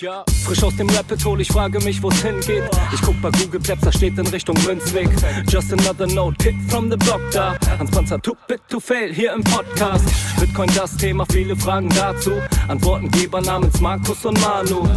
[0.00, 2.62] Ja, frisch aus dem Rapid Hole, ich frage mich, wo's hingeht.
[2.94, 5.08] Ich guck bei Google Maps, da steht in Richtung Münzweg.
[5.48, 7.56] Just another note, Kid from the block da.
[7.80, 10.04] Hans Panzer, too bit to fail, hier im Podcast.
[10.38, 12.30] Bitcoin das Thema, viele Fragen dazu.
[12.68, 14.88] Antwortengeber namens Markus und Manu.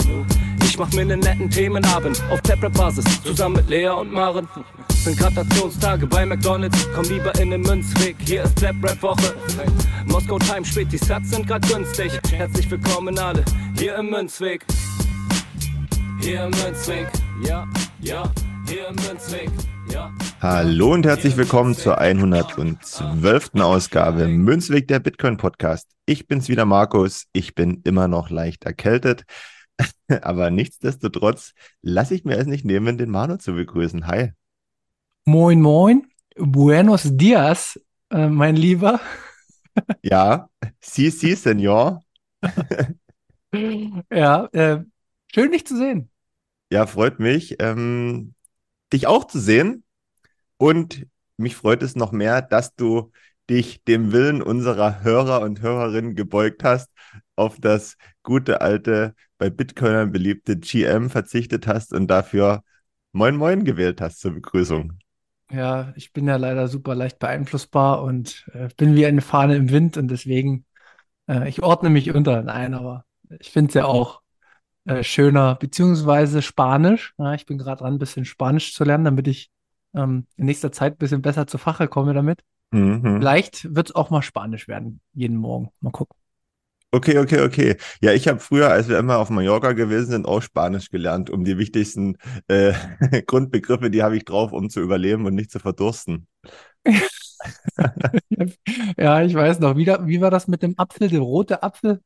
[0.64, 4.48] Ich mach mir nen netten Themenabend auf Taprap-Basis, zusammen mit Lea und Maren.
[5.04, 9.36] Sind Gratationstage bei McDonalds, komm lieber in den Münzweg, hier ist Trap-Rap-Woche.
[10.06, 12.12] Moskau Time spät, die Sats sind grad günstig.
[12.32, 13.44] Herzlich willkommen alle,
[13.78, 14.64] hier im Münzweg.
[16.24, 17.08] Hier im Münzweg,
[17.44, 17.68] ja,
[18.00, 18.32] ja,
[18.68, 19.50] hier im Münzweg,
[19.92, 20.14] ja.
[20.40, 23.56] Hallo und herzlich willkommen zur 112.
[23.56, 25.90] Ausgabe Münzweg der Bitcoin Podcast.
[26.06, 29.24] Ich bin's wieder Markus, ich bin immer noch leicht erkältet,
[30.22, 34.06] aber nichtsdestotrotz lasse ich mir es nicht nehmen, den Manu zu begrüßen.
[34.06, 34.34] Hi.
[35.26, 36.06] Moin, moin.
[36.38, 37.80] Buenos dias,
[38.12, 39.00] äh, mein Lieber.
[40.04, 42.04] Ja, si, si, Senor.
[44.10, 44.86] Ja, äh,
[45.34, 46.11] schön dich zu sehen.
[46.72, 48.34] Ja, freut mich, ähm,
[48.94, 49.84] dich auch zu sehen.
[50.58, 51.06] Und
[51.36, 53.12] mich freut es noch mehr, dass du
[53.50, 56.90] dich dem Willen unserer Hörer und Hörerinnen gebeugt hast,
[57.36, 62.64] auf das gute alte, bei Bitcoinern beliebte GM verzichtet hast und dafür
[63.12, 64.94] Moin Moin gewählt hast zur Begrüßung.
[65.52, 69.70] Ja, ich bin ja leider super leicht beeinflussbar und äh, bin wie eine Fahne im
[69.72, 70.66] Wind und deswegen,
[71.28, 72.42] äh, ich ordne mich unter.
[72.44, 73.04] Nein, aber
[73.40, 74.22] ich finde es ja auch
[74.86, 77.14] äh, schöner, beziehungsweise Spanisch.
[77.18, 79.52] Ja, ich bin gerade dran, ein bisschen Spanisch zu lernen, damit ich
[79.94, 82.42] ähm, in nächster Zeit ein bisschen besser zur Fache komme damit.
[82.72, 83.18] Mhm.
[83.18, 85.70] Vielleicht wird es auch mal Spanisch werden, jeden Morgen.
[85.82, 86.18] Mal gucken.
[86.94, 87.78] Okay, okay, okay.
[88.02, 91.46] Ja, ich habe früher, als wir immer auf Mallorca gewesen sind, auch Spanisch gelernt, um
[91.46, 92.74] die wichtigsten äh,
[93.28, 96.28] Grundbegriffe, die habe ich drauf, um zu überleben und nicht zu verdursten.
[98.98, 99.76] Ja, ich weiß noch.
[99.76, 102.02] Wie, da, wie war das mit dem Apfel, der rote Apfel?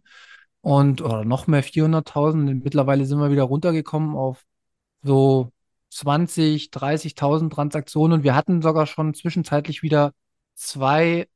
[0.61, 2.49] und oder noch mehr 400.000.
[2.49, 4.43] Und Mittlerweile sind wir wieder runtergekommen auf
[5.03, 5.51] so
[5.89, 10.13] 20, 30.000 Transaktionen und wir hatten sogar schon zwischenzeitlich wieder
[10.55, 11.27] zwei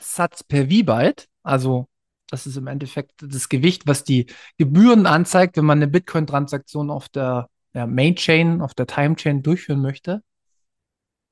[0.00, 1.26] Satz per V-Byte.
[1.42, 1.88] Also
[2.28, 4.26] das ist im Endeffekt das Gewicht, was die
[4.58, 10.22] Gebühren anzeigt, wenn man eine Bitcoin-Transaktion auf der, der Main-Chain, auf der Time-Chain durchführen möchte.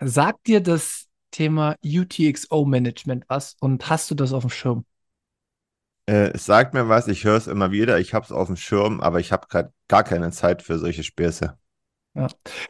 [0.05, 4.85] Sagt dir das Thema UTXO-Management was und hast du das auf dem Schirm?
[6.07, 8.57] Äh, es sagt mir was, ich höre es immer wieder, ich habe es auf dem
[8.57, 11.57] Schirm, aber ich habe gerade gar keine Zeit für solche Späße.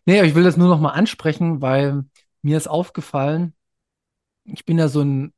[0.07, 2.05] Nee, aber ich will das nur noch mal ansprechen, weil
[2.43, 3.55] mir ist aufgefallen,
[4.45, 5.33] ich bin ja so ein,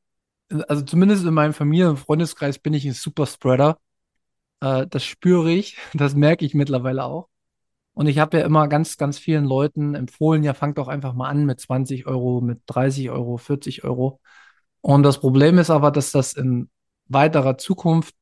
[0.68, 3.78] also zumindest in meinem Familien- und Freundeskreis bin ich ein Superspreader.
[4.60, 7.28] Äh, das spüre ich, das merke ich mittlerweile auch.
[7.94, 11.28] Und ich habe ja immer ganz, ganz vielen Leuten empfohlen, ja, fangt doch einfach mal
[11.28, 14.20] an mit 20 Euro, mit 30 Euro, 40 Euro.
[14.80, 16.68] Und das Problem ist aber, dass das in
[17.06, 18.14] weiterer Zukunft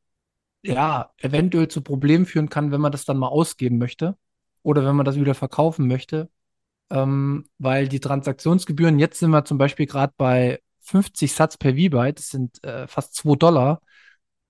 [0.62, 4.16] ja eventuell zu Problemen führen kann, wenn man das dann mal ausgeben möchte
[4.62, 6.30] oder wenn man das wieder verkaufen möchte,
[6.90, 12.18] ähm, weil die Transaktionsgebühren, jetzt sind wir zum Beispiel gerade bei 50 Satz per V-Byte,
[12.18, 13.80] das sind äh, fast 2 Dollar.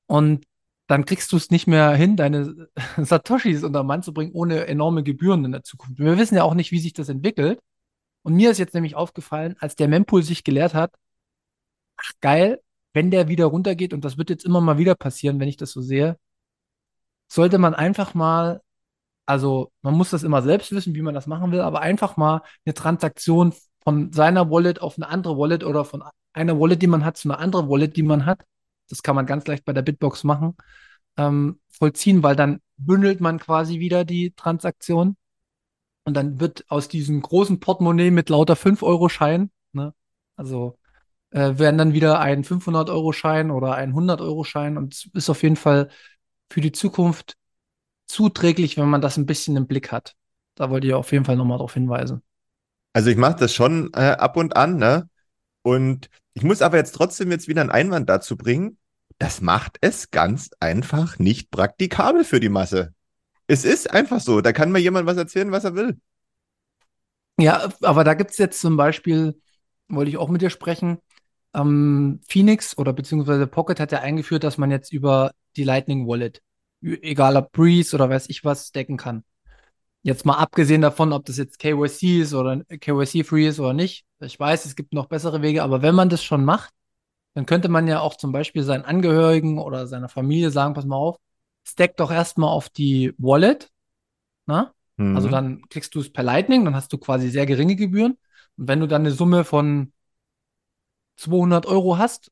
[0.06, 0.44] Und
[0.86, 2.68] dann kriegst du es nicht mehr hin, deine
[2.98, 5.98] Satoshis unter Mann zu bringen, ohne enorme Gebühren in der Zukunft.
[5.98, 7.60] Wir wissen ja auch nicht, wie sich das entwickelt.
[8.22, 10.92] Und mir ist jetzt nämlich aufgefallen, als der Mempool sich geleert hat,
[11.96, 12.60] ach geil,
[12.92, 15.72] wenn der wieder runtergeht, und das wird jetzt immer mal wieder passieren, wenn ich das
[15.72, 16.18] so sehe,
[17.28, 18.60] sollte man einfach mal,
[19.26, 22.42] also man muss das immer selbst wissen, wie man das machen will, aber einfach mal
[22.64, 27.04] eine Transaktion von seiner Wallet auf eine andere Wallet oder von einer Wallet, die man
[27.04, 28.44] hat, zu einer anderen Wallet, die man hat.
[28.88, 30.56] Das kann man ganz leicht bei der Bitbox machen,
[31.16, 35.16] ähm, vollziehen, weil dann bündelt man quasi wieder die Transaktion.
[36.04, 39.94] Und dann wird aus diesem großen Portemonnaie mit lauter 5-Euro-Schein, ne,
[40.36, 40.76] also
[41.30, 45.88] äh, werden dann wieder ein 500-Euro-Schein oder ein 100-Euro-Schein und ist auf jeden Fall
[46.50, 47.36] für die Zukunft
[48.06, 50.14] zuträglich, wenn man das ein bisschen im Blick hat.
[50.54, 52.22] Da wollte ich auf jeden Fall nochmal darauf hinweisen.
[52.92, 55.08] Also ich mache das schon äh, ab und an, ne?
[55.62, 58.78] Und ich muss aber jetzt trotzdem jetzt wieder einen Einwand dazu bringen.
[59.18, 62.94] Das macht es ganz einfach nicht praktikabel für die Masse.
[63.46, 64.40] Es ist einfach so.
[64.40, 65.98] Da kann mir jemand was erzählen, was er will.
[67.38, 69.40] Ja, aber da gibt es jetzt zum Beispiel,
[69.88, 70.98] wollte ich auch mit dir sprechen,
[71.54, 76.42] ähm, Phoenix oder beziehungsweise Pocket hat ja eingeführt, dass man jetzt über die Lightning Wallet,
[76.80, 79.24] egal ob Breeze oder weiß ich was, decken kann.
[80.02, 84.04] Jetzt mal abgesehen davon, ob das jetzt KYC ist oder KYC-free ist oder nicht.
[84.22, 86.72] Ich weiß, es gibt noch bessere Wege, aber wenn man das schon macht,
[87.34, 90.96] dann könnte man ja auch zum Beispiel seinen Angehörigen oder seiner Familie sagen, pass mal
[90.96, 91.16] auf,
[91.64, 93.70] stack doch erstmal auf die Wallet.
[94.46, 94.74] Na?
[94.96, 95.16] Mhm.
[95.16, 98.18] Also dann klickst du es per Lightning, dann hast du quasi sehr geringe Gebühren.
[98.56, 99.92] Und wenn du dann eine Summe von
[101.16, 102.30] 200 Euro hast,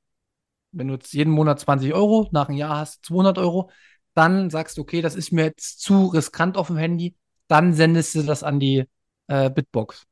[0.72, 3.70] wenn du jetzt jeden Monat 20 Euro, nach einem Jahr hast 200 Euro,
[4.14, 7.14] dann sagst du, okay, das ist mir jetzt zu riskant auf dem Handy,
[7.48, 8.84] dann sendest du das an die
[9.28, 10.06] äh, Bitbox.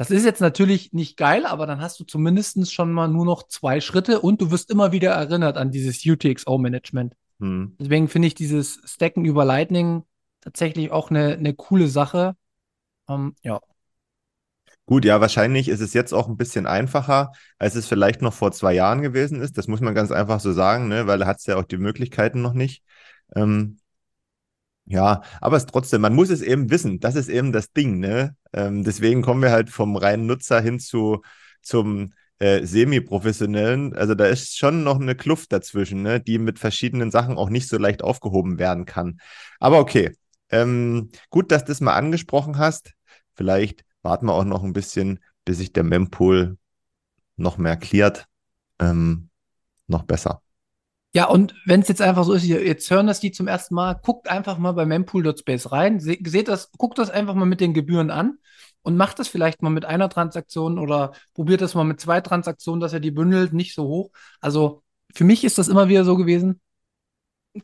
[0.00, 3.48] Das ist jetzt natürlich nicht geil, aber dann hast du zumindest schon mal nur noch
[3.48, 7.12] zwei Schritte und du wirst immer wieder erinnert an dieses UTXO-Management.
[7.38, 7.76] Hm.
[7.78, 10.04] Deswegen finde ich dieses Stacken über Lightning
[10.40, 12.34] tatsächlich auch eine, eine coole Sache.
[13.10, 13.60] Ähm, ja.
[14.86, 18.52] Gut, ja, wahrscheinlich ist es jetzt auch ein bisschen einfacher, als es vielleicht noch vor
[18.52, 19.58] zwei Jahren gewesen ist.
[19.58, 21.08] Das muss man ganz einfach so sagen, ne?
[21.08, 22.82] weil da hat es ja auch die Möglichkeiten noch nicht.
[23.36, 23.80] Ähm,
[24.90, 26.98] ja, aber es trotzdem, man muss es eben wissen.
[26.98, 28.34] Das ist eben das Ding, ne?
[28.52, 31.22] Ähm, deswegen kommen wir halt vom reinen Nutzer hin zu,
[31.62, 33.94] zum äh, semi-professionellen.
[33.94, 36.20] Also da ist schon noch eine Kluft dazwischen, ne?
[36.20, 39.20] die mit verschiedenen Sachen auch nicht so leicht aufgehoben werden kann.
[39.60, 40.16] Aber okay,
[40.50, 42.94] ähm, gut, dass du das mal angesprochen hast.
[43.34, 46.58] Vielleicht warten wir auch noch ein bisschen, bis sich der Mempool
[47.36, 48.26] noch mehr klärt.
[48.80, 49.30] Ähm,
[49.86, 50.42] noch besser.
[51.12, 53.94] Ja, und wenn es jetzt einfach so ist, jetzt hören das die zum ersten Mal,
[53.94, 57.74] guckt einfach mal bei mempool.space rein, Se seht das, guckt das einfach mal mit den
[57.74, 58.38] Gebühren an
[58.82, 62.80] und macht das vielleicht mal mit einer Transaktion oder probiert das mal mit zwei Transaktionen,
[62.80, 64.10] dass er die bündelt, nicht so hoch.
[64.40, 66.60] Also für mich ist das immer wieder so gewesen.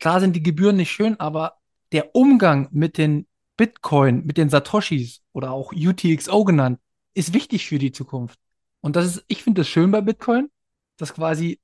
[0.01, 1.59] Klar sind die Gebühren nicht schön, aber
[1.93, 6.81] der Umgang mit den Bitcoin, mit den Satoshis oder auch UTXO genannt,
[7.15, 8.41] ist wichtig für die Zukunft.
[8.81, 10.51] Und das ist, ich finde das schön bei Bitcoin,
[10.99, 11.61] dass quasi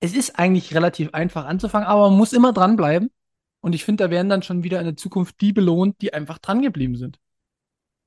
[0.00, 3.10] es ist eigentlich relativ einfach anzufangen, aber man muss immer dranbleiben.
[3.60, 6.38] Und ich finde, da werden dann schon wieder in der Zukunft die belohnt, die einfach
[6.38, 7.18] dran geblieben sind.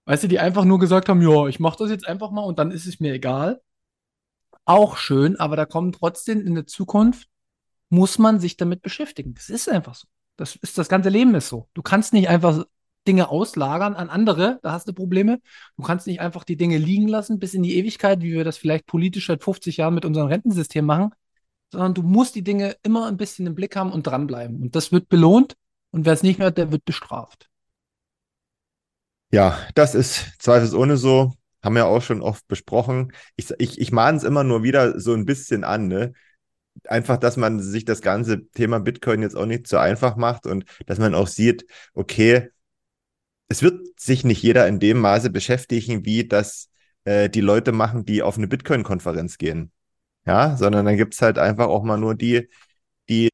[0.06, 2.58] Weißt du, die einfach nur gesagt haben, ja, ich mache das jetzt einfach mal und
[2.58, 3.62] dann ist es mir egal.
[4.66, 7.28] Auch schön, aber da kommen trotzdem in der Zukunft,
[7.90, 9.34] muss man sich damit beschäftigen.
[9.34, 10.08] Das ist einfach so.
[10.38, 11.68] Das ist das ganze Leben ist so.
[11.74, 12.66] Du kannst nicht einfach
[13.08, 15.42] Dinge auslagern an andere, da hast du Probleme.
[15.76, 18.58] Du kannst nicht einfach die Dinge liegen lassen bis in die Ewigkeit, wie wir das
[18.58, 21.12] vielleicht politisch seit 50 Jahren mit unserem Rentensystem machen,
[21.72, 24.62] sondern du musst die Dinge immer ein bisschen im Blick haben und dranbleiben.
[24.62, 25.56] Und das wird belohnt
[25.92, 27.50] und wer es nicht hört, der wird bestraft.
[29.32, 31.34] Ja, das ist zweifelsohne so.
[31.64, 33.14] Haben wir auch schon oft besprochen.
[33.36, 36.14] Ich, ich, ich mahne es immer nur wieder so ein bisschen an, ne?
[36.86, 40.66] Einfach, dass man sich das ganze Thema Bitcoin jetzt auch nicht so einfach macht und
[40.88, 42.50] dass man auch sieht, okay,
[43.50, 46.70] es wird sich nicht jeder in dem Maße beschäftigen, wie das
[47.04, 49.72] äh, die Leute machen, die auf eine Bitcoin-Konferenz gehen
[50.26, 52.50] ja, sondern dann gibt es halt einfach auch mal nur die,
[53.10, 53.30] die,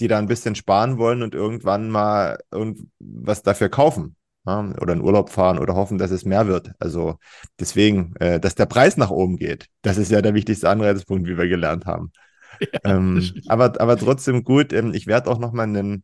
[0.00, 4.16] die da ein bisschen sparen wollen und irgendwann mal irgendwas dafür kaufen.
[4.46, 6.70] Ja, oder in Urlaub fahren oder hoffen, dass es mehr wird.
[6.78, 7.18] Also
[7.60, 11.36] deswegen, äh, dass der Preis nach oben geht, das ist ja der wichtigste Anreizpunkt, wie
[11.36, 12.12] wir gelernt haben.
[12.60, 14.72] Ja, ähm, aber, aber trotzdem gut.
[14.72, 16.02] Ähm, ich werde auch noch mal einen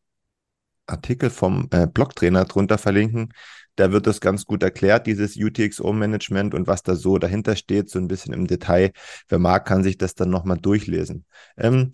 [0.87, 3.33] Artikel vom äh, Blogtrainer drunter verlinken,
[3.77, 7.99] da wird das ganz gut erklärt, dieses UTXO-Management und was da so dahinter steht, so
[7.99, 8.93] ein bisschen im Detail.
[9.29, 11.25] Wer mag, kann sich das dann nochmal durchlesen.
[11.57, 11.93] Ähm,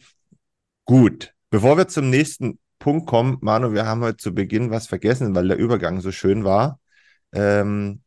[0.84, 5.34] gut, bevor wir zum nächsten Punkt kommen, Manu, wir haben heute zu Beginn was vergessen,
[5.34, 6.80] weil der Übergang so schön war.
[7.32, 8.02] Ähm,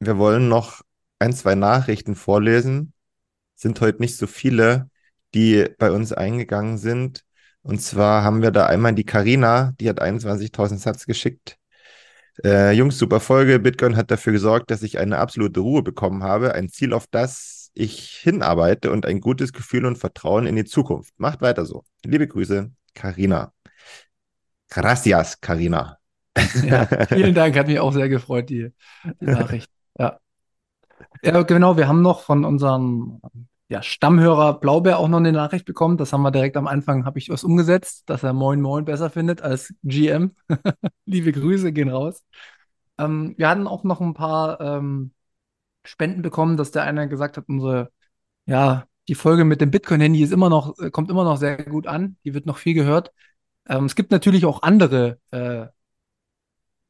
[0.00, 0.82] wir wollen noch
[1.18, 2.92] ein, zwei Nachrichten vorlesen.
[3.54, 4.90] Sind heute nicht so viele,
[5.34, 7.24] die bei uns eingegangen sind.
[7.62, 11.58] Und zwar haben wir da einmal die Karina, die hat 21.000 Satz geschickt.
[12.44, 13.58] Äh, Jungs, super Folge.
[13.58, 16.54] Bitcoin hat dafür gesorgt, dass ich eine absolute Ruhe bekommen habe.
[16.54, 21.14] Ein Ziel, auf das ich hinarbeite und ein gutes Gefühl und Vertrauen in die Zukunft.
[21.18, 21.84] Macht weiter so.
[22.04, 23.52] Liebe Grüße, Karina.
[24.68, 25.98] Gracias, Karina.
[26.64, 28.72] Ja, vielen Dank, hat mich auch sehr gefreut, die,
[29.04, 29.70] die Nachricht.
[29.98, 30.18] Ja.
[31.22, 33.20] ja, genau, wir haben noch von unserem
[33.72, 35.96] ja, Stammhörer Blaubeer auch noch eine Nachricht bekommen.
[35.96, 39.08] Das haben wir direkt am Anfang, habe ich was umgesetzt, dass er Moin Moin besser
[39.08, 40.36] findet als GM.
[41.06, 42.22] Liebe Grüße gehen raus.
[42.98, 45.12] Ähm, wir hatten auch noch ein paar ähm,
[45.84, 47.90] Spenden bekommen, dass der eine gesagt hat, unsere,
[48.46, 51.86] ja, die Folge mit dem Bitcoin-Handy ist immer noch, äh, kommt immer noch sehr gut
[51.86, 52.18] an.
[52.24, 53.10] Die wird noch viel gehört.
[53.68, 55.68] Ähm, es gibt natürlich auch andere, äh,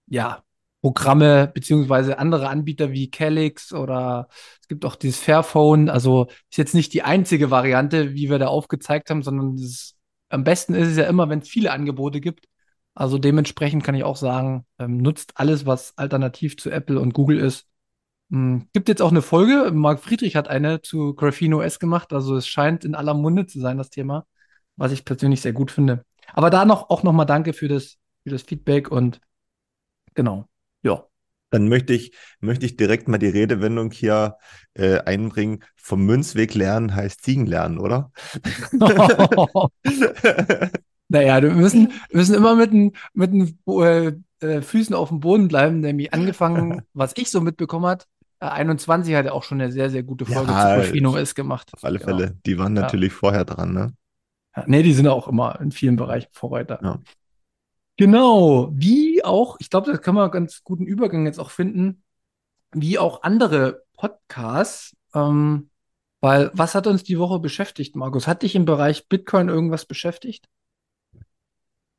[0.06, 0.42] ja,
[0.82, 4.28] Programme beziehungsweise andere Anbieter wie Calix oder
[4.60, 5.88] es gibt auch dieses Fairphone.
[5.88, 9.96] Also ist jetzt nicht die einzige Variante, wie wir da aufgezeigt haben, sondern ist,
[10.28, 12.46] am besten ist es ja immer, wenn es viele Angebote gibt.
[12.94, 17.38] Also dementsprechend kann ich auch sagen, ähm, nutzt alles, was alternativ zu Apple und Google
[17.38, 17.66] ist.
[18.30, 19.70] Hm, gibt jetzt auch eine Folge.
[19.72, 22.12] Marc Friedrich hat eine zu Graphene OS gemacht.
[22.12, 24.26] Also es scheint in aller Munde zu sein, das Thema,
[24.76, 26.04] was ich persönlich sehr gut finde.
[26.34, 29.20] Aber da noch auch nochmal danke für das, für das Feedback und
[30.14, 30.48] genau.
[31.52, 34.38] Dann möchte ich, möchte ich direkt mal die Redewendung hier
[34.72, 35.62] äh, einbringen.
[35.76, 38.10] Vom Münzweg lernen heißt Ziegen lernen, oder?
[41.08, 45.48] naja, wir müssen, müssen immer mit den, mit den äh, äh, Füßen auf dem Boden
[45.48, 48.04] bleiben, nämlich angefangen, was ich so mitbekommen habe.
[48.40, 51.34] Äh, 21 hat er auch schon eine sehr, sehr gute Folge Ja, zu Profino S
[51.34, 51.68] gemacht.
[51.74, 52.16] Auf alle Genau.
[52.16, 52.38] Fälle.
[52.46, 53.92] Die waren natürlich vorher dran, ne?
[54.56, 56.80] Ja, nee, die sind auch immer in vielen Bereichen Vorreiter.
[56.82, 56.98] Ja.
[57.98, 62.02] Genau, wie auch, ich glaube, da wir einen ganz guten Übergang jetzt auch finden,
[62.72, 64.96] wie auch andere Podcasts.
[65.14, 65.70] Ähm,
[66.20, 68.26] weil was hat uns die Woche beschäftigt, Markus?
[68.26, 70.48] Hat dich im Bereich Bitcoin irgendwas beschäftigt?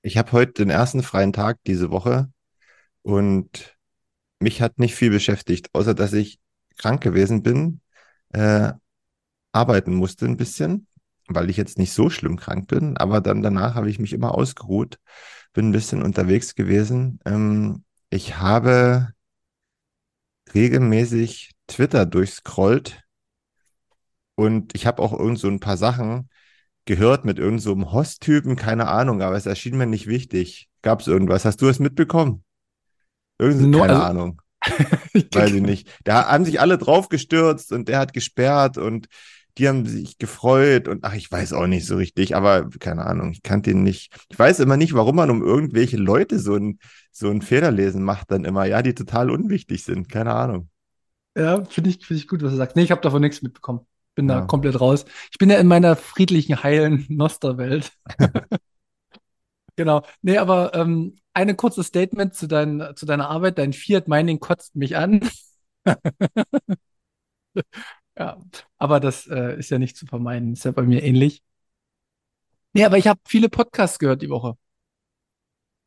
[0.01, 2.31] Ich habe heute den ersten freien Tag diese Woche
[3.03, 3.77] und
[4.39, 6.39] mich hat nicht viel beschäftigt, außer dass ich
[6.77, 7.81] krank gewesen bin,
[8.33, 8.73] äh,
[9.51, 10.87] arbeiten musste ein bisschen,
[11.27, 14.35] weil ich jetzt nicht so schlimm krank bin, aber dann danach habe ich mich immer
[14.35, 14.99] ausgeruht,
[15.53, 17.19] bin ein bisschen unterwegs gewesen.
[17.25, 19.09] Ähm, ich habe
[20.53, 23.01] regelmäßig Twitter durchscrollt
[24.35, 26.29] und ich habe auch irgend so ein paar Sachen
[26.85, 30.69] gehört mit irgend so einem Host-Typen, keine Ahnung, aber es erschien mir nicht wichtig.
[30.81, 31.45] Gab es irgendwas?
[31.45, 32.43] Hast du es mitbekommen?
[33.39, 34.41] Irgendwie, Nur- keine also- Ahnung.
[35.33, 35.89] Weiß ich nicht.
[36.05, 39.07] Da haben sich alle drauf gestürzt und der hat gesperrt und
[39.57, 43.31] die haben sich gefreut und ach, ich weiß auch nicht so richtig, aber keine Ahnung,
[43.31, 44.13] ich kannte ihn nicht.
[44.29, 46.79] Ich weiß immer nicht, warum man um irgendwelche Leute so ein,
[47.11, 50.09] so ein Federlesen macht dann immer, ja, die total unwichtig sind.
[50.09, 50.69] Keine Ahnung.
[51.35, 52.75] Ja, finde ich, finde ich gut, was du sagst.
[52.75, 53.81] Nee, ich habe davon nichts mitbekommen.
[54.15, 54.45] Bin da Ja.
[54.45, 55.05] komplett raus.
[55.31, 57.91] Ich bin ja in meiner friedlichen, heilen Nosterwelt.
[59.75, 60.03] Genau.
[60.21, 63.57] Nee, aber ähm, eine kurze Statement zu, dein, zu deiner Arbeit.
[63.57, 65.21] Dein Fiat Mining kotzt mich an.
[68.17, 68.37] Ja,
[68.77, 70.53] aber das äh, ist ja nicht zu vermeiden.
[70.53, 71.41] Ist ja bei mir ähnlich.
[72.73, 74.57] Nee, aber ich habe viele Podcasts gehört die Woche.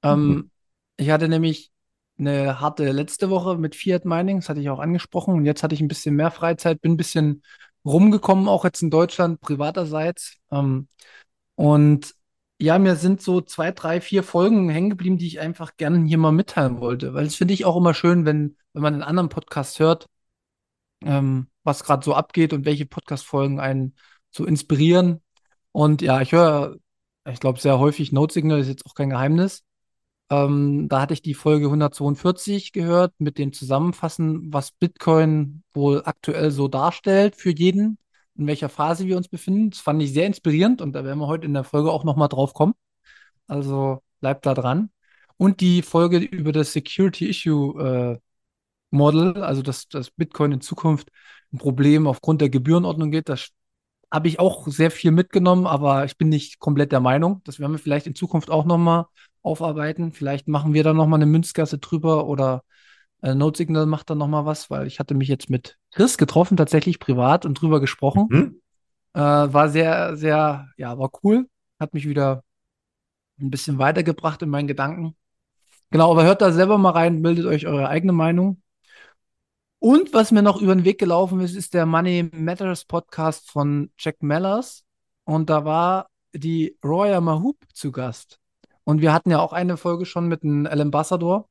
[0.02, 0.50] Ähm,
[0.96, 1.70] ich hatte nämlich
[2.18, 5.34] eine harte letzte Woche mit Fiat Mining, das hatte ich auch angesprochen.
[5.34, 7.42] Und jetzt hatte ich ein bisschen mehr Freizeit, bin ein bisschen
[7.84, 10.36] rumgekommen, auch jetzt in Deutschland, privaterseits.
[10.50, 10.88] Ähm,
[11.56, 12.14] und
[12.60, 16.18] ja, mir sind so zwei, drei, vier Folgen hängen geblieben, die ich einfach gerne hier
[16.18, 17.14] mal mitteilen wollte.
[17.14, 20.08] Weil das finde ich auch immer schön, wenn, wenn man einen anderen Podcast hört,
[21.04, 23.94] ähm, was gerade so abgeht und welche Podcast-Folgen einen
[24.30, 25.22] so inspirieren.
[25.72, 26.76] Und ja, ich höre,
[27.28, 29.64] ich glaube, sehr häufig Note Signal, ist jetzt auch kein Geheimnis.
[30.30, 36.50] Ähm, da hatte ich die Folge 142 gehört mit dem Zusammenfassen, was Bitcoin wohl aktuell
[36.50, 37.98] so darstellt für jeden,
[38.36, 39.70] in welcher Phase wir uns befinden.
[39.70, 42.28] Das fand ich sehr inspirierend und da werden wir heute in der Folge auch nochmal
[42.28, 42.74] drauf kommen.
[43.46, 44.90] Also bleibt da dran.
[45.36, 48.18] Und die Folge über das Security Issue äh,
[48.90, 51.10] Model, also dass, dass Bitcoin in Zukunft
[51.56, 53.50] ein Problem aufgrund der Gebührenordnung geht, das
[54.12, 57.40] habe ich auch sehr viel mitgenommen, aber ich bin nicht komplett der Meinung.
[57.44, 59.06] Das werden wir vielleicht in Zukunft auch nochmal
[59.42, 60.12] aufarbeiten.
[60.12, 62.62] Vielleicht machen wir da nochmal eine Münzgasse drüber oder
[63.22, 66.56] äh, Note Signal macht da nochmal was, weil ich hatte mich jetzt mit Chris getroffen,
[66.56, 68.28] tatsächlich privat und drüber gesprochen.
[68.30, 68.60] Hm?
[69.14, 71.48] Äh, war sehr, sehr, ja, war cool.
[71.80, 72.44] Hat mich wieder
[73.40, 75.16] ein bisschen weitergebracht in meinen Gedanken.
[75.90, 78.62] Genau, aber hört da selber mal rein, bildet euch eure eigene Meinung.
[79.78, 83.90] Und was mir noch über den Weg gelaufen ist, ist der Money Matters Podcast von
[83.98, 84.84] Jack Mellers.
[85.24, 88.40] Und da war die Roya Mahoob zu Gast.
[88.84, 91.48] Und wir hatten ja auch eine Folge schon mit einem El Ambassador,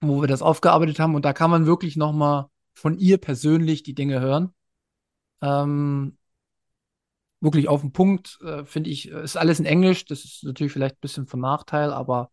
[0.00, 1.14] wo wir das aufgearbeitet haben.
[1.14, 4.54] Und da kann man wirklich nochmal von ihr persönlich die Dinge hören.
[5.42, 6.18] Ähm,
[7.40, 10.04] wirklich auf den Punkt, äh, finde ich, ist alles in Englisch.
[10.04, 12.30] Das ist natürlich vielleicht ein bisschen von Nachteil, aber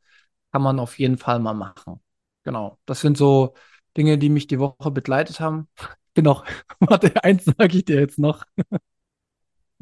[0.51, 2.01] kann man auf jeden Fall mal machen.
[2.43, 2.77] Genau.
[2.85, 3.55] Das sind so
[3.97, 5.67] Dinge, die mich die Woche begleitet haben.
[6.13, 6.45] bin auch,
[6.79, 8.45] warte, eins sage ich dir jetzt noch.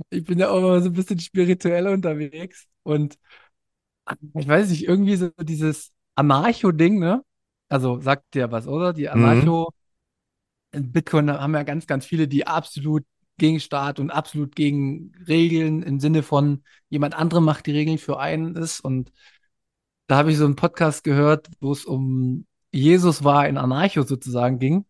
[0.09, 3.17] Ich bin ja auch immer so ein bisschen spirituell unterwegs und
[4.35, 7.23] ich weiß nicht, irgendwie so dieses Anarcho-Ding, ne?
[7.69, 8.93] Also sagt dir was, oder?
[8.93, 9.49] Die Mhm.
[9.49, 9.71] Anarcho,
[10.71, 13.05] in Bitcoin haben ja ganz, ganz viele, die absolut
[13.37, 18.19] gegen Staat und absolut gegen Regeln im Sinne von jemand anderem macht die Regeln für
[18.19, 18.79] einen ist.
[18.79, 19.11] Und
[20.07, 24.59] da habe ich so einen Podcast gehört, wo es um Jesus war in Anarcho sozusagen
[24.59, 24.85] ging.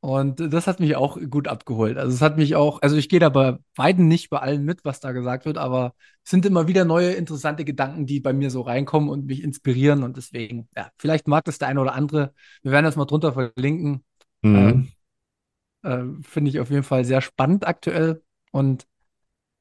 [0.00, 1.96] Und das hat mich auch gut abgeholt.
[1.96, 4.84] Also es hat mich auch, also ich gehe da bei beiden nicht bei allen mit,
[4.84, 8.50] was da gesagt wird, aber es sind immer wieder neue interessante Gedanken, die bei mir
[8.50, 10.04] so reinkommen und mich inspirieren.
[10.04, 12.32] Und deswegen, ja, vielleicht mag das der eine oder andere.
[12.62, 14.04] Wir werden das mal drunter verlinken.
[14.42, 14.88] Mhm.
[15.82, 18.22] Ähm, äh, finde ich auf jeden Fall sehr spannend aktuell.
[18.52, 18.86] Und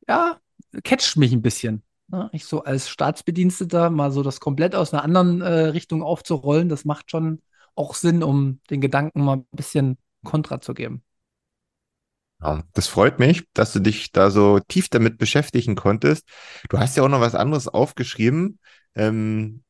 [0.07, 0.39] ja,
[0.83, 1.81] catcht mich ein bisschen.
[2.07, 2.29] Ne?
[2.33, 6.85] Ich so als Staatsbediensteter mal so das komplett aus einer anderen äh, Richtung aufzurollen, das
[6.85, 7.41] macht schon
[7.75, 11.03] auch Sinn, um den Gedanken mal ein bisschen Kontra zu geben.
[12.41, 16.27] Ja, das freut mich, dass du dich da so tief damit beschäftigen konntest.
[16.69, 18.59] Du hast ja auch noch was anderes aufgeschrieben.
[18.93, 19.63] Ähm,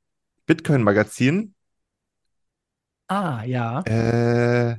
[0.45, 1.53] Bitcoin-Magazin.
[3.07, 3.83] Ah, ja.
[3.85, 4.77] Äh,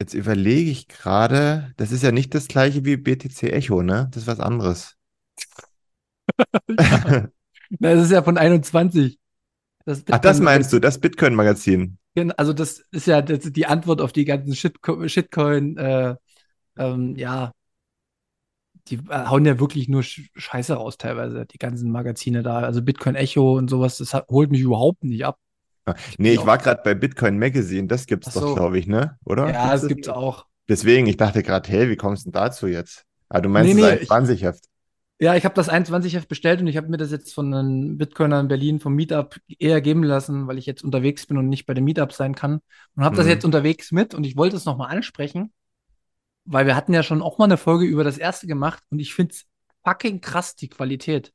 [0.00, 4.08] jetzt überlege ich gerade, das ist ja nicht das gleiche wie BTC Echo, ne?
[4.12, 4.96] Das ist was anderes.
[6.68, 7.28] ja.
[7.70, 9.18] Das ist ja von 21.
[9.84, 11.98] Das Ach, das meinst du, das Bitcoin-Magazin.
[12.36, 16.16] Also das ist ja das, die Antwort auf die ganzen Shitcoin, Shitcoin äh,
[16.76, 17.52] ähm, ja,
[18.88, 22.60] die äh, hauen ja wirklich nur Scheiße raus teilweise, die ganzen Magazine da.
[22.60, 25.38] Also Bitcoin Echo und sowas, das holt mich überhaupt nicht ab.
[26.18, 28.40] Nee, ich war gerade bei Bitcoin Magazine, das gibt's so.
[28.40, 29.16] doch, glaube ich, ne?
[29.24, 29.50] Oder?
[29.50, 30.46] Ja, gibt's das gibt's auch.
[30.68, 33.04] Deswegen, ich dachte gerade, hey, wie kommst du denn dazu jetzt?
[33.30, 34.64] Ah, du meinst nee, nee, das 21-Heft.
[35.20, 38.38] Ja, ich habe das 21-Heft bestellt und ich habe mir das jetzt von einem Bitcoiner
[38.38, 41.74] in Berlin vom Meetup eher geben lassen, weil ich jetzt unterwegs bin und nicht bei
[41.74, 42.60] dem Meetup sein kann.
[42.94, 43.18] Und habe mhm.
[43.18, 45.52] das jetzt unterwegs mit und ich wollte es nochmal ansprechen,
[46.44, 49.12] weil wir hatten ja schon auch mal eine Folge über das erste gemacht und ich
[49.12, 49.44] finde es
[49.84, 51.32] fucking krass, die Qualität.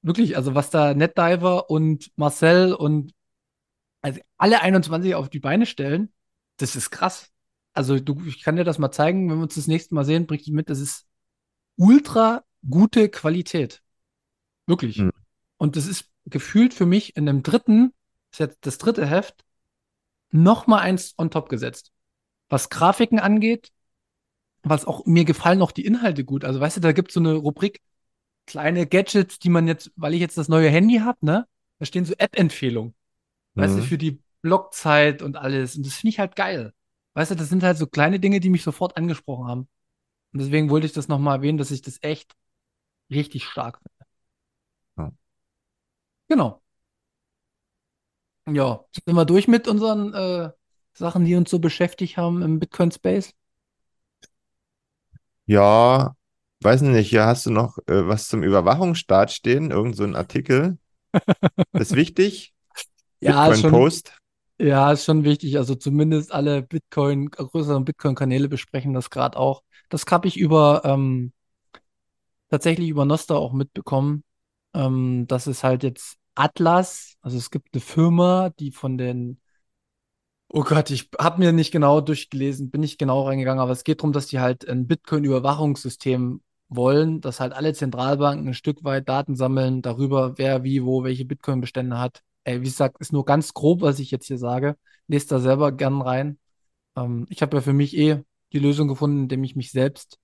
[0.00, 3.12] Wirklich, also was da NetDiver und Marcel und
[4.00, 6.12] also alle 21 auf die Beine stellen,
[6.56, 7.30] das ist krass.
[7.74, 10.26] Also du, ich kann dir das mal zeigen, wenn wir uns das nächste Mal sehen,
[10.26, 11.06] bring ich mit, das ist
[11.76, 13.82] ultra gute Qualität.
[14.66, 14.98] Wirklich.
[14.98, 15.12] Mhm.
[15.58, 17.92] Und das ist gefühlt für mich in dem dritten,
[18.32, 19.44] ist jetzt das dritte Heft,
[20.30, 21.92] noch mal eins on top gesetzt.
[22.48, 23.72] Was Grafiken angeht,
[24.62, 26.44] was auch mir gefallen auch die Inhalte gut.
[26.44, 27.80] Also weißt du, da gibt es so eine Rubrik
[28.46, 31.46] kleine Gadgets, die man jetzt, weil ich jetzt das neue Handy habe, ne,
[31.78, 32.94] da stehen so App-Empfehlungen.
[33.54, 33.60] Mhm.
[33.60, 33.84] Weißt du, mhm.
[33.84, 35.76] für die Blockzeit und alles.
[35.76, 36.72] Und das finde ich halt geil.
[37.14, 39.68] Weißt du, das sind halt so kleine Dinge, die mich sofort angesprochen haben.
[40.32, 42.34] Und deswegen wollte ich das nochmal erwähnen, dass ich das echt
[43.10, 44.06] richtig stark finde.
[44.98, 45.12] Ja.
[46.28, 46.62] Genau.
[48.48, 50.50] Ja, sind wir durch mit unseren äh,
[50.94, 53.34] Sachen, die uns so beschäftigt haben im Bitcoin Space?
[55.46, 56.14] Ja,
[56.60, 60.78] weiß nicht, hier hast du noch äh, was zum Überwachungsstaat stehen, irgend so ein Artikel.
[61.72, 62.54] Ist wichtig.
[63.20, 64.18] ja, Bitcoin schon, Post.
[64.58, 65.58] Ja, ist schon wichtig.
[65.58, 69.62] Also zumindest alle Bitcoin, größeren Bitcoin-Kanäle besprechen das gerade auch.
[69.90, 71.32] Das habe ich über ähm,
[72.50, 74.24] tatsächlich über Noster auch mitbekommen.
[74.74, 79.40] Ähm, dass es halt jetzt Atlas, also es gibt eine Firma, die von den
[80.48, 84.00] Oh Gott, ich habe mir nicht genau durchgelesen, bin nicht genau reingegangen, aber es geht
[84.00, 89.34] darum, dass die halt ein Bitcoin-Überwachungssystem wollen, dass halt alle Zentralbanken ein Stück weit Daten
[89.36, 92.22] sammeln darüber, wer wie wo welche Bitcoin-Bestände hat.
[92.44, 94.76] Ey, wie gesagt, ist nur ganz grob, was ich jetzt hier sage.
[95.08, 96.38] Lest da selber gern rein.
[96.96, 100.18] Ähm, ich habe ja für mich eh die Lösung gefunden, indem ich mich selbst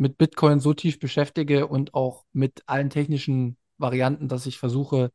[0.00, 5.12] mit Bitcoin so tief beschäftige und auch mit allen technischen Varianten, dass ich versuche,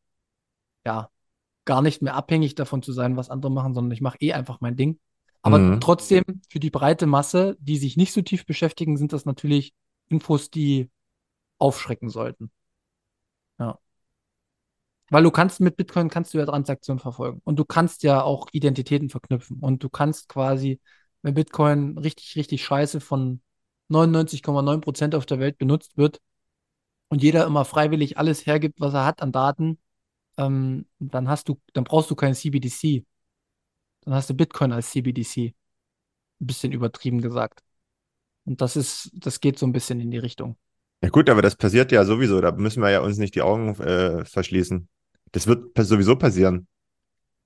[0.86, 1.10] ja,
[1.66, 4.62] gar nicht mehr abhängig davon zu sein, was andere machen, sondern ich mache eh einfach
[4.62, 5.00] mein Ding.
[5.42, 5.82] Aber mhm.
[5.82, 9.74] trotzdem, für die breite Masse, die sich nicht so tief beschäftigen, sind das natürlich
[10.08, 10.92] Infos, die
[11.58, 12.52] aufschrecken sollten.
[13.58, 13.80] Ja.
[15.10, 18.50] Weil du kannst mit Bitcoin kannst du ja Transaktionen verfolgen und du kannst ja auch
[18.52, 20.80] Identitäten verknüpfen und du kannst quasi,
[21.24, 23.42] wenn Bitcoin richtig, richtig scheiße von
[23.90, 26.22] 99,9 Prozent auf der Welt benutzt wird
[27.10, 29.78] und jeder immer freiwillig alles hergibt, was er hat an Daten,
[30.38, 33.06] ähm, dann hast du, dann brauchst du kein CBDC.
[34.02, 35.38] Dann hast du Bitcoin als CBDC.
[35.38, 37.62] Ein bisschen übertrieben gesagt.
[38.46, 40.58] Und das ist, das geht so ein bisschen in die Richtung.
[41.02, 42.42] Ja gut, aber das passiert ja sowieso.
[42.42, 44.88] Da müssen wir ja uns nicht die Augen äh, verschließen.
[45.32, 46.68] Das wird sowieso passieren.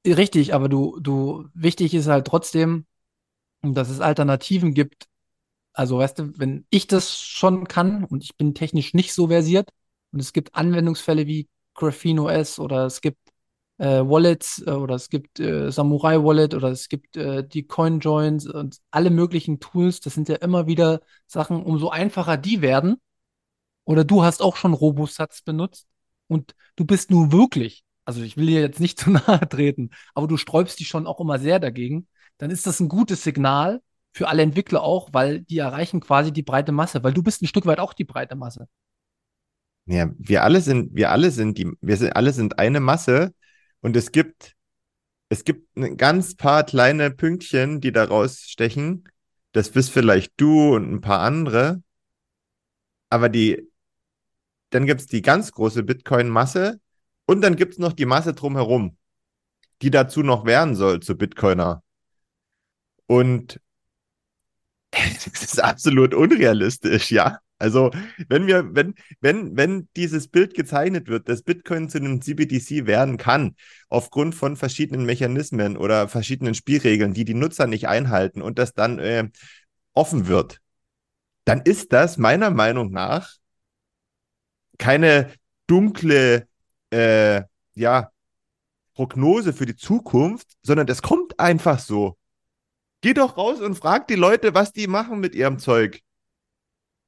[0.06, 2.86] Richtig, aber du, du, wichtig ist halt trotzdem,
[3.62, 5.08] dass es Alternativen gibt,
[5.80, 9.70] also weißt du, wenn ich das schon kann und ich bin technisch nicht so versiert
[10.12, 13.18] und es gibt Anwendungsfälle wie Graphene OS oder es gibt
[13.78, 18.48] äh, Wallets äh, oder es gibt äh, Samurai Wallet oder es gibt äh, die CoinJoins
[18.48, 20.02] und alle möglichen Tools.
[20.02, 22.98] Das sind ja immer wieder Sachen, umso einfacher die werden.
[23.86, 25.88] Oder du hast auch schon Robosatz benutzt
[26.28, 30.28] und du bist nun wirklich, also ich will dir jetzt nicht zu nahe treten, aber
[30.28, 32.10] du sträubst dich schon auch immer sehr dagegen.
[32.38, 36.43] Dann ist das ein gutes Signal für alle Entwickler auch, weil die erreichen quasi die
[36.43, 38.67] breite Masse, weil du bist ein Stück weit auch die breite Masse.
[39.86, 43.34] Ja, wir alle sind, wir alle sind die, wir sind, alle sind eine Masse
[43.82, 44.56] und es gibt,
[45.30, 49.04] es gibt ein ganz paar kleine Pünktchen, die da rausstechen.
[49.52, 51.82] Das bist vielleicht du und ein paar andere.
[53.10, 53.67] Aber die,
[54.69, 56.80] dann gibt es die ganz große Bitcoin-Masse
[57.26, 58.98] und dann gibt es noch die Masse drumherum,
[59.82, 61.84] die dazu noch werden soll zu Bitcoiner.
[63.08, 63.60] Und
[64.91, 67.39] das ist absolut unrealistisch, ja.
[67.62, 67.91] Also,
[68.30, 73.17] wenn wir, wenn, wenn, wenn dieses Bild gezeichnet wird, dass Bitcoin zu einem CBDC werden
[73.17, 73.56] kann,
[73.89, 78.97] aufgrund von verschiedenen Mechanismen oder verschiedenen Spielregeln, die die Nutzer nicht einhalten und das dann
[78.99, 79.28] äh,
[79.93, 80.60] offen wird,
[81.43, 83.36] dann ist das meiner Meinung nach
[84.78, 85.34] keine
[85.67, 86.47] dunkle,
[86.91, 87.43] äh,
[87.75, 88.12] ja,
[88.95, 92.17] Prognose für die Zukunft, sondern das kommt einfach so.
[93.02, 96.02] Geh doch raus und frag die Leute, was die machen mit ihrem Zeug.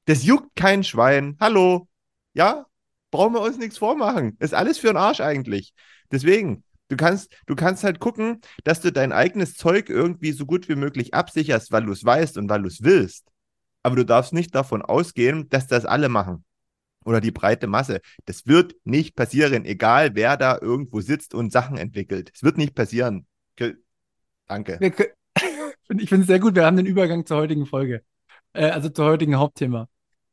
[0.06, 1.36] Das juckt kein Schwein.
[1.38, 1.88] Hallo.
[2.34, 2.66] Ja?
[3.10, 4.36] Brauchen wir uns nichts vormachen.
[4.40, 5.74] Ist alles für den Arsch eigentlich.
[6.10, 10.68] Deswegen, du kannst, du kannst halt gucken, dass du dein eigenes Zeug irgendwie so gut
[10.68, 13.28] wie möglich absicherst, weil du es weißt und weil du es willst.
[13.82, 16.44] Aber du darfst nicht davon ausgehen, dass das alle machen.
[17.04, 18.00] Oder die breite Masse.
[18.24, 22.30] Das wird nicht passieren, egal wer da irgendwo sitzt und Sachen entwickelt.
[22.34, 23.26] Es wird nicht passieren.
[24.46, 24.78] Danke.
[25.98, 26.54] Ich finde es sehr gut.
[26.54, 28.02] Wir haben den Übergang zur heutigen Folge.
[28.52, 29.88] Äh, also zur heutigen Hauptthema.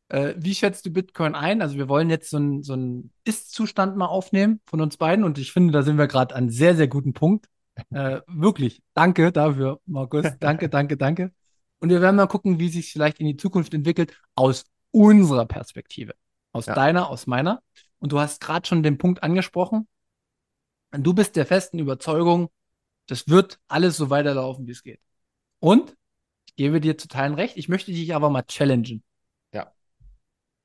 [0.10, 1.62] Äh, wie schätzt du Bitcoin ein?
[1.62, 2.76] Also wir wollen jetzt so einen so
[3.24, 6.76] Ist-Zustand mal aufnehmen von uns beiden und ich finde, da sind wir gerade an sehr,
[6.76, 7.48] sehr guten Punkt.
[7.92, 10.26] Äh, wirklich, danke dafür, Markus.
[10.40, 11.32] Danke, danke, danke.
[11.80, 16.14] Und wir werden mal gucken, wie sich vielleicht in die Zukunft entwickelt aus unserer Perspektive.
[16.52, 16.74] Aus ja.
[16.74, 17.62] deiner, aus meiner.
[18.00, 19.88] Und du hast gerade schon den Punkt angesprochen.
[20.92, 22.50] Du bist der festen Überzeugung,
[23.08, 25.00] das wird alles so weiterlaufen, wie es geht.
[25.60, 25.96] Und
[26.48, 29.04] ich gebe dir zu Teilen recht, ich möchte dich aber mal challengen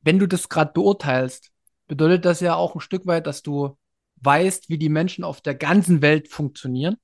[0.05, 1.51] wenn du das gerade beurteilst,
[1.89, 3.77] bedeutet das ja auch ein Stück weit, dass du
[4.17, 6.97] weißt, wie die Menschen auf der ganzen Welt funktionieren.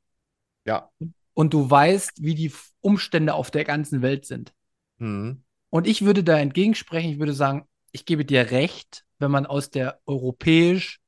[0.66, 0.90] Ja.
[1.35, 4.53] Und du weißt, wie die Umstände auf der ganzen Welt sind.
[4.98, 5.42] Mhm.
[5.70, 9.70] Und ich würde da entgegensprechen, ich würde sagen, ich gebe dir recht, wenn man aus
[9.70, 11.00] der europäisch,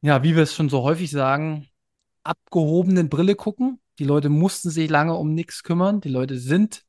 [0.00, 1.68] ja, wie wir es schon so häufig sagen,
[2.22, 3.80] abgehobenen Brille gucken.
[3.98, 6.00] Die Leute mussten sich lange um nichts kümmern.
[6.00, 6.84] Die Leute sind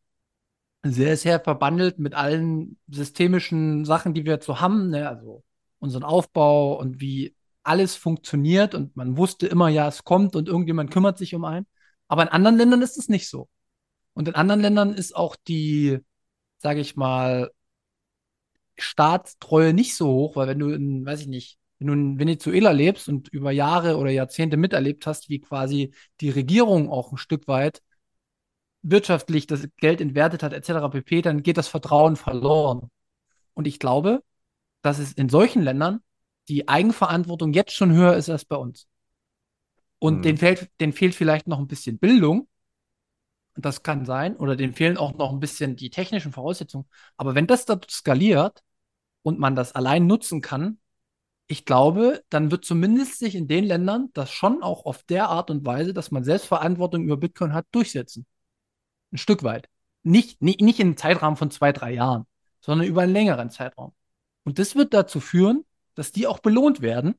[0.84, 5.08] sehr, sehr verbandelt mit allen systemischen Sachen, die wir jetzt so haben, ne?
[5.08, 5.44] also
[5.80, 10.92] unseren Aufbau und wie alles funktioniert und man wusste immer, ja, es kommt und irgendjemand
[10.92, 11.66] kümmert sich um einen.
[12.08, 13.50] Aber in anderen Ländern ist es nicht so.
[14.14, 16.00] Und in anderen Ländern ist auch die,
[16.58, 17.52] sage ich mal,
[18.78, 22.72] Staatstreue nicht so hoch, weil wenn du in, weiß ich nicht, wenn du in Venezuela
[22.72, 27.48] lebst und über Jahre oder Jahrzehnte miterlebt hast, wie quasi die Regierung auch ein Stück
[27.48, 27.82] weit
[28.84, 30.90] wirtschaftlich das Geld entwertet hat, etc.
[30.90, 32.90] pp., dann geht das Vertrauen verloren.
[33.54, 34.24] Und ich glaube,
[34.82, 36.00] dass es in solchen Ländern
[36.48, 38.88] die Eigenverantwortung jetzt schon höher ist als bei uns.
[40.00, 40.22] Und mhm.
[40.22, 42.48] denen, fehlt, denen fehlt vielleicht noch ein bisschen Bildung.
[43.56, 44.36] Das kann sein.
[44.38, 46.86] Oder denen fehlen auch noch ein bisschen die technischen Voraussetzungen.
[47.18, 48.64] Aber wenn das da skaliert
[49.22, 50.80] und man das allein nutzen kann,
[51.54, 55.52] ich glaube, dann wird zumindest sich in den Ländern das schon auch auf der Art
[55.52, 58.26] und Weise, dass man Selbstverantwortung über Bitcoin hat, durchsetzen.
[59.12, 59.70] Ein Stück weit.
[60.02, 62.26] Nicht, nicht, nicht in einem Zeitrahmen von zwei, drei Jahren,
[62.60, 63.94] sondern über einen längeren Zeitraum.
[64.46, 65.64] Und das wird dazu führen,
[65.94, 67.14] dass die auch belohnt werden,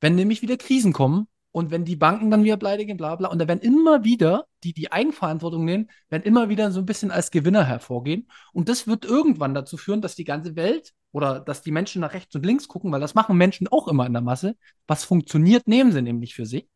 [0.00, 3.28] wenn nämlich wieder Krisen kommen und wenn die Banken dann wieder pleite gehen, bla bla.
[3.28, 7.10] Und da werden immer wieder, die die Eigenverantwortung nehmen, werden immer wieder so ein bisschen
[7.10, 8.28] als Gewinner hervorgehen.
[8.54, 12.12] Und das wird irgendwann dazu führen, dass die ganze Welt oder dass die Menschen nach
[12.12, 14.56] rechts und links gucken, weil das machen Menschen auch immer in der Masse.
[14.88, 16.68] Was funktioniert, nehmen sie nämlich für sich.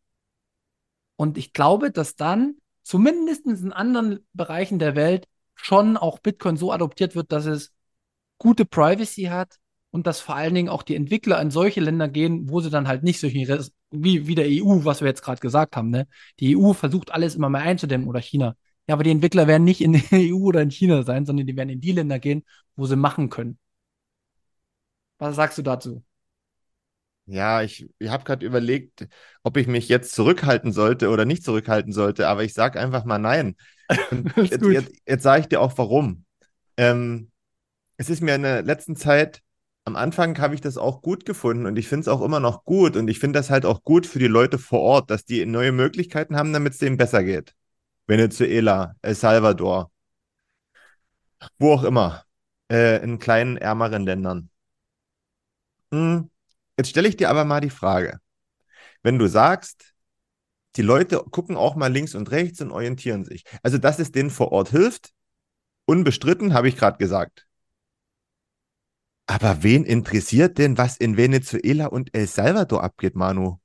[1.16, 6.72] Und ich glaube, dass dann zumindest in anderen Bereichen der Welt schon auch Bitcoin so
[6.72, 7.72] adoptiert wird, dass es
[8.38, 9.57] gute Privacy hat
[9.90, 12.87] und dass vor allen Dingen auch die Entwickler in solche Länder gehen, wo sie dann
[12.87, 16.07] halt nicht solche, wie, wie der EU, was wir jetzt gerade gesagt haben, ne?
[16.38, 18.55] Die EU versucht alles immer mehr einzudämmen oder China.
[18.87, 21.57] Ja, aber die Entwickler werden nicht in der EU oder in China sein, sondern die
[21.57, 22.44] werden in die Länder gehen,
[22.77, 23.59] wo sie machen können.
[25.18, 26.02] Was sagst du dazu?
[27.26, 29.07] Ja, ich, ich habe gerade überlegt,
[29.42, 33.18] ob ich mich jetzt zurückhalten sollte oder nicht zurückhalten sollte, aber ich sage einfach mal
[33.18, 33.57] nein.
[34.37, 36.24] jetzt, jetzt, jetzt sage ich dir auch warum.
[36.78, 37.31] Ähm,
[37.98, 39.42] es ist mir in der letzten Zeit
[39.85, 42.64] am Anfang habe ich das auch gut gefunden und ich finde es auch immer noch
[42.64, 45.46] gut und ich finde das halt auch gut für die Leute vor Ort, dass die
[45.46, 47.54] neue Möglichkeiten haben, damit es denen besser geht.
[48.07, 49.90] Venezuela, El Salvador,
[51.59, 52.24] wo auch immer,
[52.70, 54.50] äh, in kleinen, ärmeren Ländern.
[55.92, 56.31] Hm.
[56.77, 58.20] Jetzt stelle ich dir aber mal die Frage,
[59.03, 59.94] wenn du sagst,
[60.77, 63.44] die Leute gucken auch mal links und rechts und orientieren sich.
[63.62, 65.12] Also, dass es denen vor Ort hilft,
[65.87, 67.46] unbestritten, habe ich gerade gesagt.
[69.27, 73.59] Aber wen interessiert denn, was in Venezuela und El Salvador abgeht, Manu?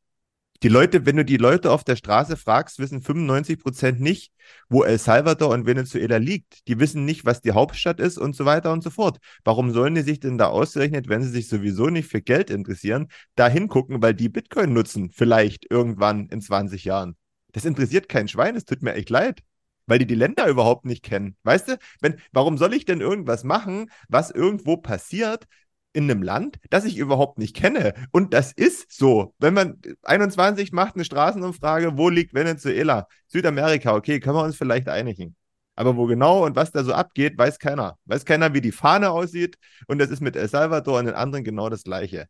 [0.64, 4.32] Die Leute, wenn du die Leute auf der Straße fragst, wissen 95 Prozent nicht,
[4.70, 6.66] wo El Salvador und Venezuela liegt.
[6.70, 9.18] Die wissen nicht, was die Hauptstadt ist und so weiter und so fort.
[9.44, 13.10] Warum sollen die sich denn da ausgerechnet, wenn sie sich sowieso nicht für Geld interessieren,
[13.36, 17.18] da hingucken, weil die Bitcoin nutzen, vielleicht irgendwann in 20 Jahren?
[17.52, 19.44] Das interessiert kein Schwein, es tut mir echt leid
[19.86, 21.36] weil die die Länder überhaupt nicht kennen.
[21.44, 25.46] Weißt du, wenn, warum soll ich denn irgendwas machen, was irgendwo passiert
[25.94, 27.94] in einem Land, das ich überhaupt nicht kenne?
[28.12, 29.34] Und das ist so.
[29.40, 33.08] Wenn man 21 macht eine Straßenumfrage, wo liegt Venezuela?
[33.28, 35.36] Südamerika, okay, können wir uns vielleicht einigen.
[35.76, 37.98] Aber wo genau und was da so abgeht, weiß keiner.
[38.06, 39.58] Weiß keiner, wie die Fahne aussieht.
[39.88, 42.28] Und das ist mit El Salvador und den anderen genau das Gleiche.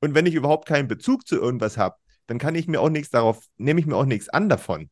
[0.00, 1.96] Und wenn ich überhaupt keinen Bezug zu irgendwas habe,
[2.26, 4.90] dann kann ich mir auch nichts darauf, nehme ich mir auch nichts an davon.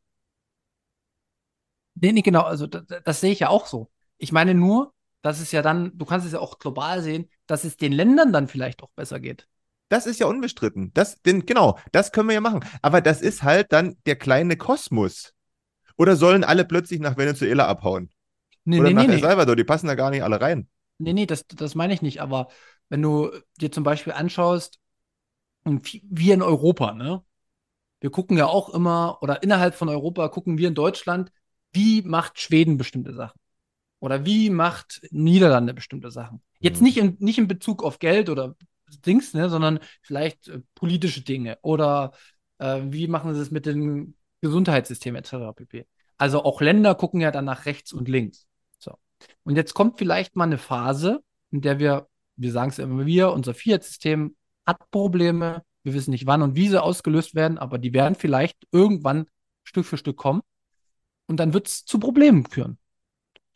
[1.94, 3.90] Nee, nee, genau, also das, das sehe ich ja auch so.
[4.18, 7.64] Ich meine nur, dass es ja dann, du kannst es ja auch global sehen, dass
[7.64, 9.48] es den Ländern dann vielleicht auch besser geht.
[9.88, 10.92] Das ist ja unbestritten.
[10.94, 12.64] Das, den, genau, das können wir ja machen.
[12.83, 15.33] Aber das ist halt dann der kleine Kosmos.
[15.96, 18.11] Oder sollen alle plötzlich nach Venezuela abhauen?
[18.64, 19.20] Nee, Oder nee, nach nee, El.
[19.20, 20.68] Salvador, die passen da gar nicht alle rein.
[20.98, 22.20] Nee, nee, das, das meine ich nicht.
[22.20, 22.48] Aber
[22.88, 24.78] wenn du dir zum Beispiel anschaust,
[25.64, 27.22] wir in Europa, ne?
[28.00, 31.33] Wir gucken ja auch immer, oder innerhalb von Europa gucken wir in Deutschland,
[31.72, 33.38] wie macht Schweden bestimmte Sachen?
[34.00, 36.42] Oder wie macht Niederlande bestimmte Sachen?
[36.61, 36.84] Jetzt Mhm.
[36.84, 38.54] nicht in, nicht in Bezug auf Geld oder
[39.04, 42.12] Dings, ne, sondern vielleicht äh, politische Dinge oder
[42.58, 45.52] äh, wie machen sie es mit dem Gesundheitssystem etc.
[45.54, 45.87] pp.
[46.16, 48.46] Also auch Länder gucken ja dann nach rechts und links.
[48.78, 48.94] So.
[49.44, 53.32] Und jetzt kommt vielleicht mal eine Phase, in der wir, wir sagen es immer wieder,
[53.32, 55.62] unser Fiat-System hat Probleme.
[55.82, 59.26] Wir wissen nicht, wann und wie sie ausgelöst werden, aber die werden vielleicht irgendwann
[59.64, 60.42] Stück für Stück kommen.
[61.26, 62.78] Und dann wird es zu Problemen führen.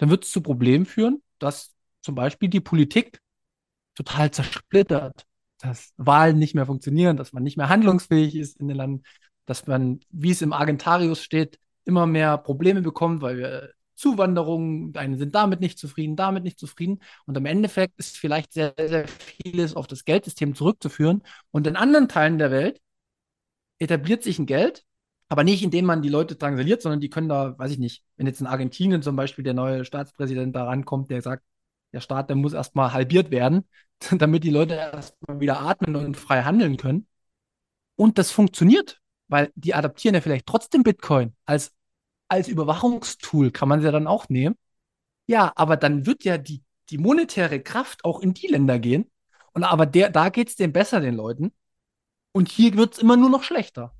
[0.02, 3.20] Dann wird es zu Problemen führen, dass zum Beispiel die Politik
[3.94, 5.26] total zersplittert,
[5.60, 9.04] dass Wahlen nicht mehr funktionieren, dass man nicht mehr handlungsfähig ist in den Ländern,
[9.46, 15.18] dass man, wie es im Argentarius steht, immer mehr Probleme bekommt, weil wir Zuwanderung, eine
[15.18, 16.98] sind damit nicht zufrieden, damit nicht zufrieden.
[17.26, 21.22] Und im Endeffekt ist vielleicht sehr, sehr vieles auf das Geldsystem zurückzuführen.
[21.52, 22.80] Und in anderen Teilen der Welt
[23.78, 24.84] etabliert sich ein Geld,
[25.32, 28.26] aber nicht, indem man die Leute drangsaliert, sondern die können da, weiß ich nicht, wenn
[28.26, 31.42] jetzt in Argentinien zum Beispiel der neue Staatspräsident da rankommt, der sagt,
[31.94, 33.66] der Staat, der muss erstmal halbiert werden,
[34.18, 37.06] damit die Leute erstmal wieder atmen und frei handeln können.
[37.96, 41.72] Und das funktioniert, weil die adaptieren ja vielleicht trotzdem Bitcoin als,
[42.28, 44.56] als Überwachungstool, kann man sie ja dann auch nehmen.
[45.28, 49.10] Ja, aber dann wird ja die, die monetäre Kraft auch in die Länder gehen.
[49.54, 51.54] Und aber der, da geht es denen besser, den Leuten.
[52.32, 53.94] Und hier wird es immer nur noch schlechter.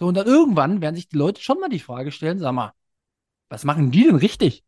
[0.00, 2.72] So, und dann irgendwann werden sich die Leute schon mal die Frage stellen, sag mal,
[3.48, 4.64] was machen die denn richtig?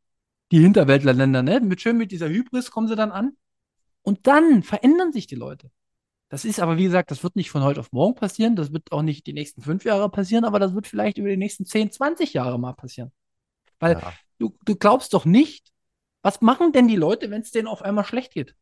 [0.52, 1.60] Die Hinterwäldlerländer, ne?
[1.60, 3.36] Mit schön mit dieser Hybris kommen sie dann an.
[4.02, 5.70] Und dann verändern sich die Leute.
[6.30, 8.56] Das ist aber, wie gesagt, das wird nicht von heute auf morgen passieren.
[8.56, 11.36] Das wird auch nicht die nächsten fünf Jahre passieren, aber das wird vielleicht über die
[11.38, 13.12] nächsten 10, 20 Jahre mal passieren.
[13.80, 14.14] Weil Ja.
[14.38, 15.72] du, du glaubst doch nicht,
[16.22, 18.56] was machen denn die Leute, wenn es denen auf einmal schlecht geht?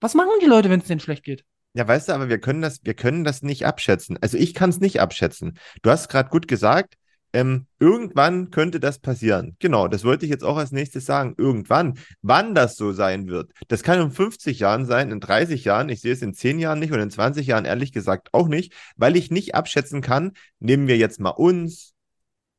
[0.00, 1.44] Was machen die Leute, wenn es denen schlecht geht?
[1.76, 4.16] Ja, weißt du, aber wir können das, wir können das nicht abschätzen.
[4.22, 5.58] Also ich kann es nicht abschätzen.
[5.82, 6.94] Du hast gerade gut gesagt,
[7.34, 9.56] ähm, irgendwann könnte das passieren.
[9.58, 11.34] Genau, das wollte ich jetzt auch als nächstes sagen.
[11.36, 11.98] Irgendwann.
[12.22, 16.00] Wann das so sein wird, das kann in 50 Jahren sein, in 30 Jahren, ich
[16.00, 19.14] sehe es in 10 Jahren nicht und in 20 Jahren ehrlich gesagt auch nicht, weil
[19.14, 21.92] ich nicht abschätzen kann, nehmen wir jetzt mal uns,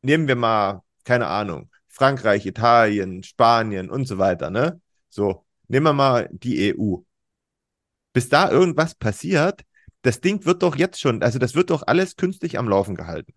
[0.03, 4.80] nehmen wir mal, keine Ahnung, Frankreich, Italien, Spanien und so weiter, ne?
[5.10, 7.07] So, nehmen wir mal die EU.
[8.17, 9.62] Bis da irgendwas passiert,
[10.01, 13.36] das Ding wird doch jetzt schon, also das wird doch alles künstlich am Laufen gehalten.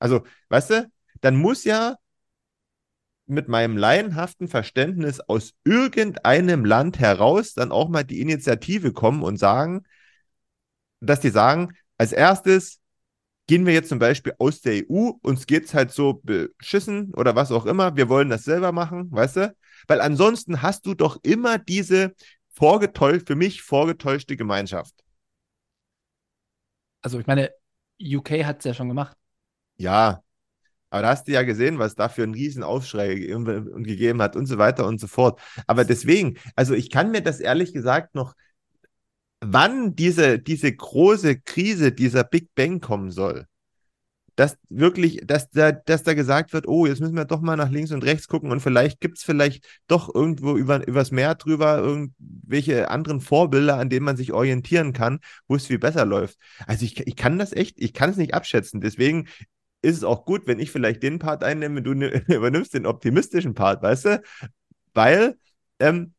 [0.00, 0.90] Also, weißt du,
[1.22, 1.96] dann muss ja
[3.24, 9.38] mit meinem laienhaften Verständnis aus irgendeinem Land heraus dann auch mal die Initiative kommen und
[9.38, 9.84] sagen,
[11.00, 12.80] dass die sagen, als erstes
[13.46, 17.50] gehen wir jetzt zum Beispiel aus der EU, uns geht's halt so beschissen oder was
[17.50, 19.56] auch immer, wir wollen das selber machen, weißt du?
[19.86, 22.14] Weil ansonsten hast du doch immer diese
[22.58, 24.94] vorgetäuscht, für mich vorgetäuschte Gemeinschaft.
[27.02, 27.50] Also, ich meine,
[28.02, 29.16] UK hat es ja schon gemacht.
[29.76, 30.22] Ja,
[30.90, 34.46] aber da hast du ja gesehen, was da für einen riesen Aufschrei gegeben hat und
[34.46, 35.40] so weiter und so fort.
[35.66, 38.34] Aber deswegen, also ich kann mir das ehrlich gesagt noch
[39.40, 43.46] wann diese, diese große Krise, dieser Big Bang kommen soll.
[44.38, 47.70] Dass wirklich, dass da, dass da gesagt wird, oh, jetzt müssen wir doch mal nach
[47.70, 51.78] links und rechts gucken und vielleicht gibt es vielleicht doch irgendwo über, übers Meer drüber
[51.78, 56.38] irgendwelche anderen Vorbilder, an denen man sich orientieren kann, wo es viel besser läuft.
[56.68, 58.80] Also ich, ich kann das echt, ich kann es nicht abschätzen.
[58.80, 59.26] Deswegen
[59.82, 61.92] ist es auch gut, wenn ich vielleicht den Part einnehme, du
[62.32, 64.22] übernimmst den optimistischen Part, weißt du?
[64.94, 65.36] Weil
[65.80, 66.14] ähm,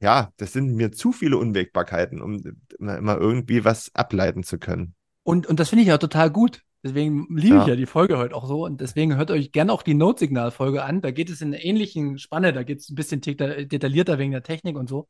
[0.00, 2.42] ja, das sind mir zu viele Unwägbarkeiten, um
[2.78, 4.94] immer, irgendwie was ableiten zu können.
[5.22, 6.62] Und, und das finde ich ja total gut.
[6.86, 7.62] Deswegen liebe ja.
[7.62, 8.64] ich ja die Folge heute auch so.
[8.64, 11.00] Und deswegen hört euch gerne auch die Notsignal-Folge an.
[11.00, 12.52] Da geht es in einer ähnlichen Spanne.
[12.52, 15.08] Da geht es ein bisschen detaillierter wegen der Technik und so.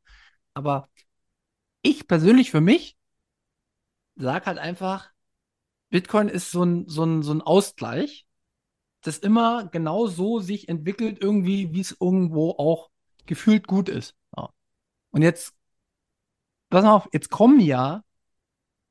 [0.55, 0.89] Aber
[1.83, 2.97] ich persönlich für mich
[4.15, 5.11] sage halt einfach,
[5.91, 8.25] Bitcoin ist so ein, so ein, so ein Ausgleich,
[9.01, 12.89] das immer genau so sich entwickelt, irgendwie, wie es irgendwo auch
[13.27, 14.15] gefühlt gut ist.
[14.35, 14.49] Ja.
[15.11, 15.53] Und jetzt,
[16.71, 18.03] pass mal auf, jetzt kommen ja,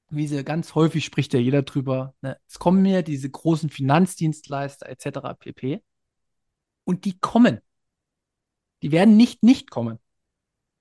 [0.09, 4.89] wie sie ganz häufig spricht ja jeder drüber, ne, es kommen ja diese großen Finanzdienstleister
[4.89, 5.35] etc.
[5.39, 5.83] pp.
[6.85, 7.61] Und die kommen.
[8.83, 9.99] Die werden nicht nicht kommen.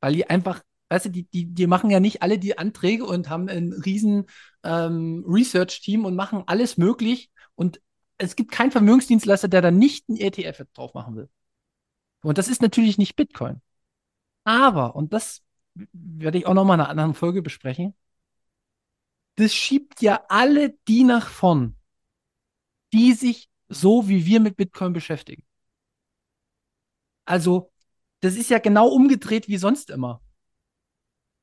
[0.02, 3.30] Weil die einfach, weißt du, die, die, die machen ja nicht alle die Anträge und
[3.30, 4.26] haben ein riesen
[4.64, 7.32] ähm, Research-Team und machen alles möglich.
[7.56, 7.82] Und
[8.18, 11.30] es gibt keinen Vermögensdienstleister, der da nicht ein ETF drauf machen will.
[12.22, 13.62] Und das ist natürlich nicht Bitcoin.
[14.44, 17.96] Aber, und das werde ich auch noch mal in einer anderen Folge besprechen,
[19.36, 21.76] das schiebt ja alle die nach vorn,
[22.94, 25.44] die sich so wie wir mit Bitcoin beschäftigen.
[27.26, 27.72] Also,
[28.22, 30.22] das ist ja genau umgedreht wie sonst immer.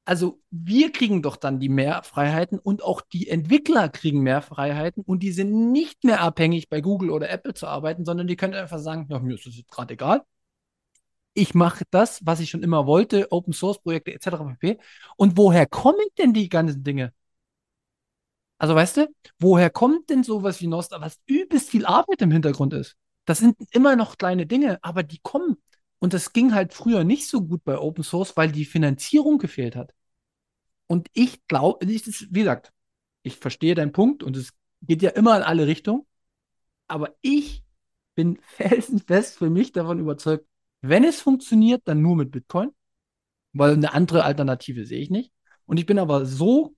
[0.05, 5.03] Also, wir kriegen doch dann die mehr Freiheiten und auch die Entwickler kriegen mehr Freiheiten
[5.05, 8.55] und die sind nicht mehr abhängig, bei Google oder Apple zu arbeiten, sondern die können
[8.55, 10.25] einfach sagen, ja, mir ist das gerade egal
[11.35, 14.57] ich mache das, was ich schon immer wollte, Open Source Projekte etc.
[14.61, 14.79] pp.
[15.17, 17.13] Und woher kommen denn die ganzen Dinge?
[18.63, 19.09] Also weißt du,
[19.41, 22.97] woher kommt denn sowas wie Nostra, was übelst viel Arbeit im Hintergrund ist?
[23.25, 25.57] Das sind immer noch kleine Dinge, aber die kommen.
[25.99, 29.75] Und das ging halt früher nicht so gut bei Open Source, weil die Finanzierung gefehlt
[29.75, 29.93] hat.
[30.87, 32.73] Und ich glaube, wie gesagt,
[33.25, 36.07] ich verstehe deinen Punkt und es geht ja immer in alle Richtungen.
[36.87, 37.65] Aber ich
[38.15, 40.47] bin felsenfest für mich davon überzeugt,
[40.83, 42.71] wenn es funktioniert, dann nur mit Bitcoin,
[43.55, 45.33] weil eine andere Alternative sehe ich nicht.
[45.67, 46.77] Und ich bin aber so,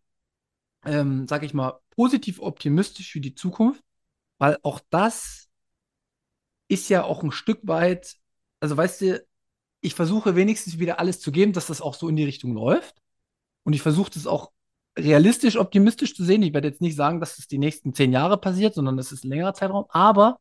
[0.85, 3.83] ähm, sag ich mal, positiv optimistisch für die Zukunft,
[4.38, 5.49] weil auch das
[6.68, 8.16] ist ja auch ein Stück weit,
[8.61, 9.27] also weißt du,
[9.81, 12.97] ich versuche wenigstens wieder alles zu geben, dass das auch so in die Richtung läuft.
[13.64, 14.51] Und ich versuche das auch
[14.99, 16.42] realistisch, optimistisch zu sehen.
[16.42, 19.25] Ich werde jetzt nicht sagen, dass es die nächsten zehn Jahre passiert, sondern das ist
[19.25, 19.85] ein längerer Zeitraum.
[19.90, 20.40] Aber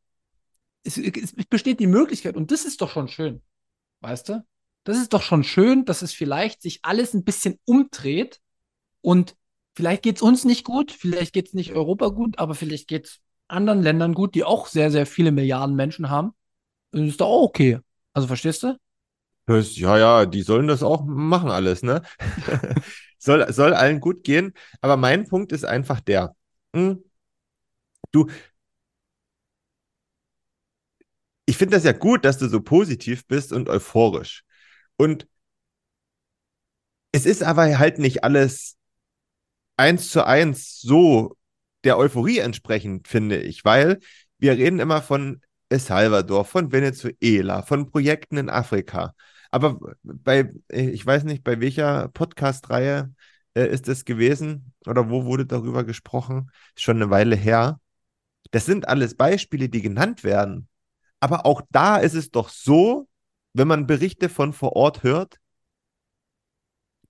[0.84, 3.42] es, es, besteht die Möglichkeit, und das ist doch schon schön.
[4.02, 4.46] Weißt du?
[4.86, 8.42] Das ist doch schon schön, dass es vielleicht sich alles ein bisschen umdreht
[9.02, 9.36] und
[9.76, 13.06] vielleicht geht es uns nicht gut, vielleicht geht es nicht Europa gut, aber vielleicht geht
[13.06, 16.34] es anderen Ländern gut, die auch sehr, sehr viele Milliarden Menschen haben.
[16.92, 17.80] Das ist doch auch okay.
[18.14, 18.78] Also verstehst du?
[19.48, 22.02] Ja, ja, die sollen das auch machen alles, ne?
[23.18, 24.54] soll, soll allen gut gehen.
[24.82, 26.36] Aber mein Punkt ist einfach der.
[26.74, 27.04] Hm,
[28.12, 28.28] du,
[31.46, 34.44] ich finde das ja gut, dass du so positiv bist und euphorisch.
[34.98, 35.28] Und
[37.12, 38.78] es ist aber halt nicht alles
[39.78, 41.36] eins zu eins so
[41.84, 44.00] der Euphorie entsprechend, finde ich, weil
[44.38, 49.14] wir reden immer von El Salvador, von Venezuela, von Projekten in Afrika.
[49.52, 53.14] Aber bei, ich weiß nicht, bei welcher Podcast-Reihe
[53.56, 56.52] äh, ist es gewesen oder wo wurde darüber gesprochen?
[56.76, 57.80] Schon eine Weile her.
[58.52, 60.68] Das sind alles Beispiele, die genannt werden.
[61.20, 63.08] Aber auch da ist es doch so,
[63.54, 65.40] wenn man Berichte von vor Ort hört,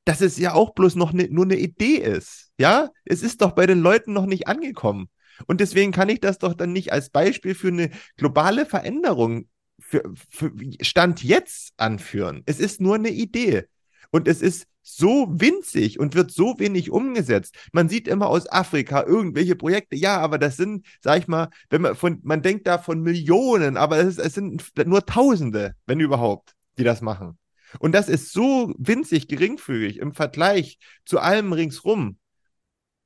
[0.06, 2.43] dass es ja auch bloß noch ne, nur eine Idee ist.
[2.58, 5.10] Ja, es ist doch bei den Leuten noch nicht angekommen.
[5.48, 9.48] Und deswegen kann ich das doch dann nicht als Beispiel für eine globale Veränderung
[9.80, 12.44] für, für Stand jetzt anführen.
[12.46, 13.66] Es ist nur eine Idee.
[14.12, 17.56] Und es ist so winzig und wird so wenig umgesetzt.
[17.72, 21.82] Man sieht immer aus Afrika irgendwelche Projekte, ja, aber das sind, sag ich mal, wenn
[21.82, 26.54] man von, man denkt da von Millionen, aber es, es sind nur Tausende, wenn überhaupt,
[26.78, 27.38] die das machen.
[27.80, 32.18] Und das ist so winzig geringfügig im Vergleich zu allem ringsrum,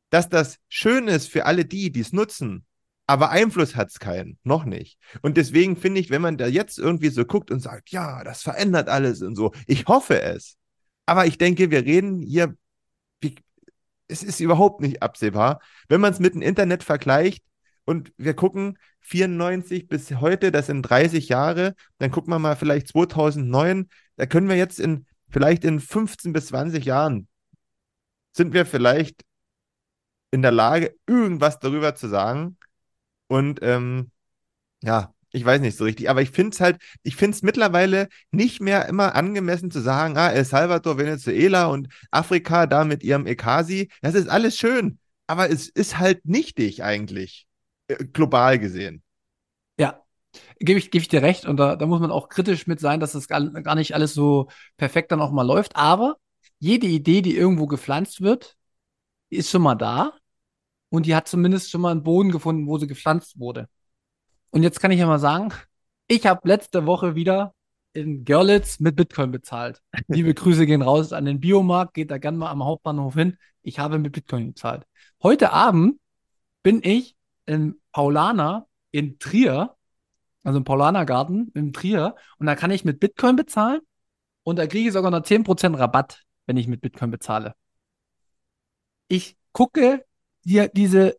[0.10, 2.66] dass das schön ist für alle die, die es nutzen,
[3.08, 4.99] aber Einfluss hat es keinen, noch nicht.
[5.22, 8.41] Und deswegen finde ich, wenn man da jetzt irgendwie so guckt und sagt, ja, das
[8.41, 10.58] verändert alles und so, ich hoffe es.
[11.05, 12.55] Aber ich denke, wir reden hier,
[14.10, 15.62] es ist überhaupt nicht absehbar.
[15.89, 17.43] Wenn man es mit dem Internet vergleicht
[17.86, 22.88] und wir gucken 94 bis heute, das sind 30 Jahre, dann gucken wir mal vielleicht
[22.89, 27.28] 2009, da können wir jetzt in vielleicht in 15 bis 20 Jahren
[28.32, 29.24] sind wir vielleicht
[30.32, 32.57] in der Lage, irgendwas darüber zu sagen.
[33.28, 34.11] Und ähm,
[34.84, 38.07] ja, ich weiß nicht so richtig, aber ich finde es halt, ich finde es mittlerweile
[38.32, 43.28] nicht mehr immer angemessen zu sagen, ah, El Salvador, Venezuela und Afrika da mit ihrem
[43.28, 47.47] Ekasi, das ist alles schön, aber es ist halt nichtig eigentlich,
[47.88, 49.03] äh, global gesehen.
[49.78, 50.01] Ja,
[50.59, 52.99] gebe ich, geb ich dir recht und da, da muss man auch kritisch mit sein,
[52.99, 54.47] dass das gar, gar nicht alles so
[54.78, 56.17] perfekt dann auch mal läuft, aber
[56.59, 58.57] jede Idee, die irgendwo gepflanzt wird,
[59.30, 60.13] ist schon mal da
[60.89, 63.67] und die hat zumindest schon mal einen Boden gefunden, wo sie gepflanzt wurde.
[64.51, 65.53] Und jetzt kann ich ja mal sagen,
[66.07, 67.53] ich habe letzte Woche wieder
[67.93, 69.82] in Görlitz mit Bitcoin bezahlt.
[70.07, 73.38] Liebe Grüße gehen raus an den Biomarkt, geht da gerne mal am Hauptbahnhof hin.
[73.63, 74.86] Ich habe mit Bitcoin bezahlt.
[75.21, 75.99] Heute Abend
[76.63, 77.15] bin ich
[77.45, 79.75] in Paulaner in Trier,
[80.43, 83.82] also im Paulanergarten in Trier, und da kann ich mit Bitcoin bezahlen
[84.43, 87.55] und da kriege ich sogar noch 10% Rabatt, wenn ich mit Bitcoin bezahle.
[89.08, 90.05] Ich gucke
[90.43, 91.18] dir diese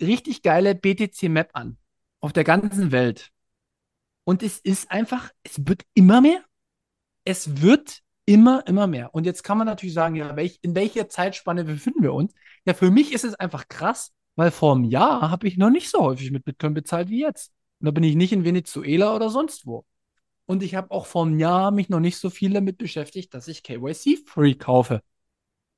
[0.00, 1.78] richtig geile BTC-Map an
[2.20, 3.30] auf der ganzen Welt.
[4.24, 6.44] Und es ist einfach, es wird immer mehr.
[7.24, 9.14] Es wird immer, immer mehr.
[9.14, 12.34] Und jetzt kann man natürlich sagen, ja, welch, in welcher Zeitspanne befinden wir uns?
[12.66, 15.88] Ja, für mich ist es einfach krass, weil vor einem Jahr habe ich noch nicht
[15.90, 17.52] so häufig mit Bitcoin bezahlt wie jetzt.
[17.80, 19.86] Und da bin ich nicht in Venezuela oder sonst wo.
[20.44, 23.48] Und ich habe auch vor einem Jahr mich noch nicht so viel damit beschäftigt, dass
[23.48, 25.02] ich KYC-Free kaufe.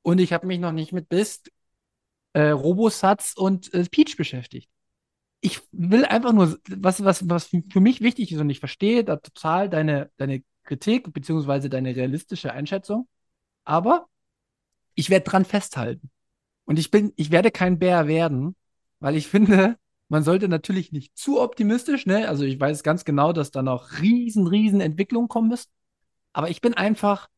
[0.03, 1.51] Und ich habe mich noch nicht mit BIST,
[2.33, 4.71] äh, Robosatz und äh, Peach beschäftigt
[5.41, 9.17] ich will einfach nur, was, was, was für mich wichtig ist, und ich verstehe da
[9.17, 13.09] total deine, deine Kritik beziehungsweise deine realistische Einschätzung,
[13.65, 14.07] aber
[14.95, 16.11] ich werde dran festhalten.
[16.65, 18.55] Und ich bin, ich werde kein Bär werden,
[19.01, 19.77] weil ich finde,
[20.09, 22.29] man sollte natürlich nicht zu optimistisch, ne?
[22.29, 25.71] Also ich weiß ganz genau, dass da noch riesen, riesen Entwicklungen kommen müssen.
[26.33, 27.29] Aber ich bin einfach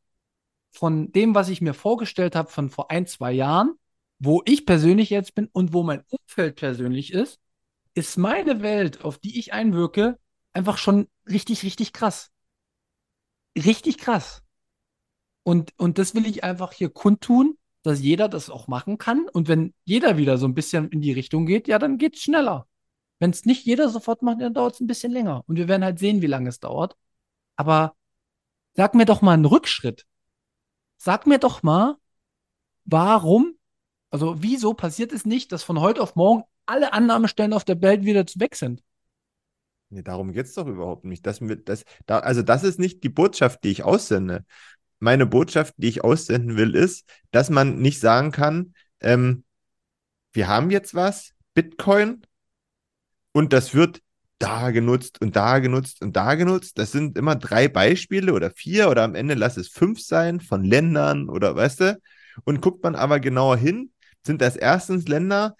[0.72, 3.74] von dem, was ich mir vorgestellt habe von vor ein, zwei Jahren,
[4.18, 7.38] wo ich persönlich jetzt bin und wo mein Umfeld persönlich ist,
[7.94, 10.18] ist meine Welt, auf die ich einwirke,
[10.52, 12.30] einfach schon richtig, richtig krass.
[13.56, 14.42] Richtig krass.
[15.42, 19.28] Und, und das will ich einfach hier kundtun, dass jeder das auch machen kann.
[19.28, 22.66] Und wenn jeder wieder so ein bisschen in die Richtung geht, ja, dann geht's schneller.
[23.18, 25.44] Wenn es nicht jeder sofort macht, dann dauert es ein bisschen länger.
[25.46, 26.96] Und wir werden halt sehen, wie lange es dauert.
[27.56, 27.94] Aber
[28.74, 30.06] sag mir doch mal einen Rückschritt.
[31.05, 31.96] Sag mir doch mal,
[32.84, 33.59] warum,
[34.11, 38.05] also wieso passiert es nicht, dass von heute auf morgen alle Annahmestellen auf der Welt
[38.05, 38.84] wieder weg sind.
[39.88, 41.26] Nee, darum geht es doch überhaupt nicht.
[41.26, 44.44] Das, das, da, also das ist nicht die Botschaft, die ich aussende.
[45.00, 49.42] Meine Botschaft, die ich aussenden will, ist, dass man nicht sagen kann, ähm,
[50.32, 52.22] wir haben jetzt was, Bitcoin,
[53.32, 54.03] und das wird
[54.43, 56.78] da genutzt und da genutzt und da genutzt.
[56.78, 60.64] Das sind immer drei Beispiele oder vier oder am Ende lass es fünf sein von
[60.64, 62.01] Ländern oder weißt du.
[62.45, 63.93] Und guckt man aber genauer hin,
[64.24, 65.55] sind das erstens Länder,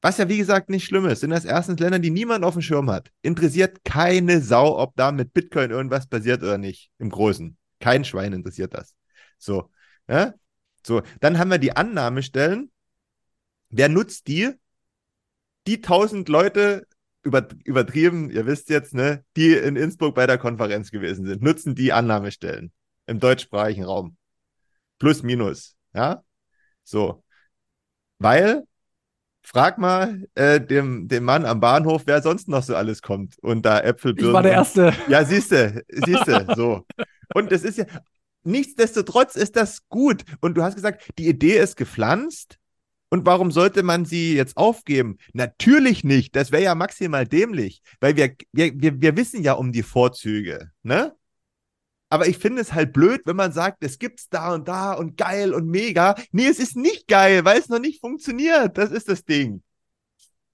[0.00, 2.62] was ja, wie gesagt, nicht schlimm ist, sind das erstens Länder, die niemand auf dem
[2.62, 3.10] Schirm hat.
[3.22, 6.90] Interessiert keine Sau, ob da mit Bitcoin irgendwas passiert oder nicht.
[6.98, 7.56] Im Großen.
[7.80, 8.94] Kein Schwein interessiert das.
[9.38, 9.70] So.
[10.08, 10.34] Ja?
[10.86, 11.02] So.
[11.20, 12.70] Dann haben wir die Annahmestellen.
[13.70, 14.52] Wer nutzt die?
[15.66, 16.86] Die tausend Leute,
[17.22, 21.92] übertrieben, ihr wisst jetzt, ne, die in Innsbruck bei der Konferenz gewesen sind, nutzen die
[21.92, 22.72] Annahmestellen
[23.06, 24.16] im deutschsprachigen Raum.
[24.98, 25.76] Plus, minus.
[25.92, 26.22] Ja?
[26.84, 27.22] So.
[28.18, 28.64] Weil
[29.42, 33.64] Frag mal äh, dem, dem Mann am Bahnhof, wer sonst noch so alles kommt und
[33.64, 34.92] da Äpfel Ich war der Erste.
[35.08, 36.86] Ja, siehst du, siehst du, so.
[37.34, 37.86] Und es ist ja,
[38.42, 40.24] nichtsdestotrotz ist das gut.
[40.40, 42.57] Und du hast gesagt, die Idee ist gepflanzt.
[43.10, 45.18] Und warum sollte man sie jetzt aufgeben?
[45.32, 46.36] Natürlich nicht.
[46.36, 50.70] Das wäre ja maximal dämlich, weil wir, wir, wir, wissen ja um die Vorzüge.
[50.82, 51.14] Ne?
[52.10, 55.16] Aber ich finde es halt blöd, wenn man sagt, es gibt's da und da und
[55.16, 56.16] geil und mega.
[56.32, 58.76] Nee, es ist nicht geil, weil es noch nicht funktioniert.
[58.76, 59.62] Das ist das Ding.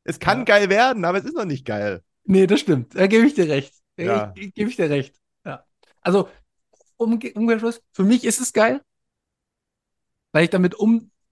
[0.04, 0.44] Es kann ja.
[0.44, 2.02] geil werden, aber es ist noch nicht geil.
[2.24, 2.94] Nee, das stimmt.
[2.94, 3.74] Da gebe ich dir recht.
[3.96, 4.32] Ja.
[4.34, 5.14] Ich, ich, gebe ich dir recht.
[5.44, 5.64] Ja.
[6.00, 6.28] Also,
[6.96, 8.80] um, Umkehrschluss, für mich ist es geil,
[10.32, 10.74] weil ich damit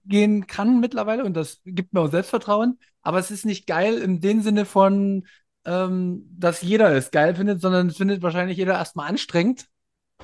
[0.03, 2.79] umgehen kann mittlerweile und das gibt mir auch Selbstvertrauen.
[3.01, 5.27] Aber es ist nicht geil in dem Sinne von,
[5.65, 9.67] ähm, dass jeder es geil findet, sondern es findet wahrscheinlich jeder erstmal anstrengend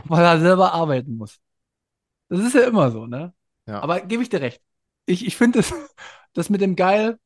[0.05, 1.39] weil er selber arbeiten muss.
[2.29, 3.33] Das ist ja immer so, ne?
[3.65, 3.81] Ja.
[3.81, 4.61] Aber gebe ich dir recht.
[5.05, 5.73] Ich, ich finde das,
[6.33, 7.19] das mit dem Geil,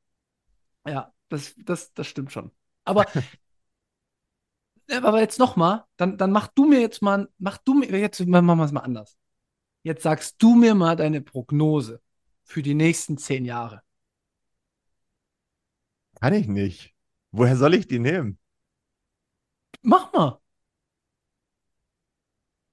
[0.87, 2.51] ja, das, das, das stimmt schon.
[2.85, 3.05] Aber,
[4.91, 8.45] aber jetzt nochmal, dann, dann mach du mir jetzt mal, mach du mir, jetzt machen
[8.45, 9.17] wir es mal anders.
[9.83, 12.01] Jetzt sagst du mir mal deine Prognose
[12.43, 13.81] für die nächsten zehn Jahre.
[16.19, 16.93] Kann ich nicht.
[17.31, 18.37] Woher soll ich die nehmen?
[19.81, 20.39] Mach mal.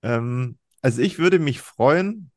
[0.03, 2.31] Ähm, also ich würde mich freuen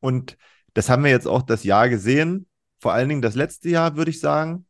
[0.00, 0.36] und
[0.74, 2.48] das haben wir jetzt auch das Jahr gesehen,
[2.80, 4.66] vor allen Dingen das letzte Jahr, würde ich sagen.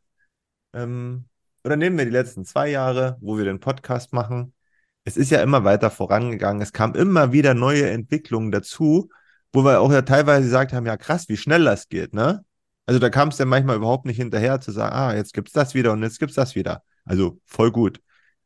[0.73, 1.29] Ähm,
[1.65, 4.55] oder nehmen wir die letzten zwei Jahre, wo wir den Podcast machen.
[5.05, 6.63] Es ist ja immer weiter vorangegangen.
[6.63, 9.11] Es kam immer wieder neue Entwicklungen dazu,
[9.53, 12.45] wo wir auch ja teilweise gesagt haben, ja krass, wie schnell das geht, ne?
[12.87, 15.75] Also da kam es dann manchmal überhaupt nicht hinterher zu sagen, ah, jetzt gibt's das
[15.75, 16.83] wieder und jetzt gibt's das wieder.
[17.05, 18.01] Also voll gut.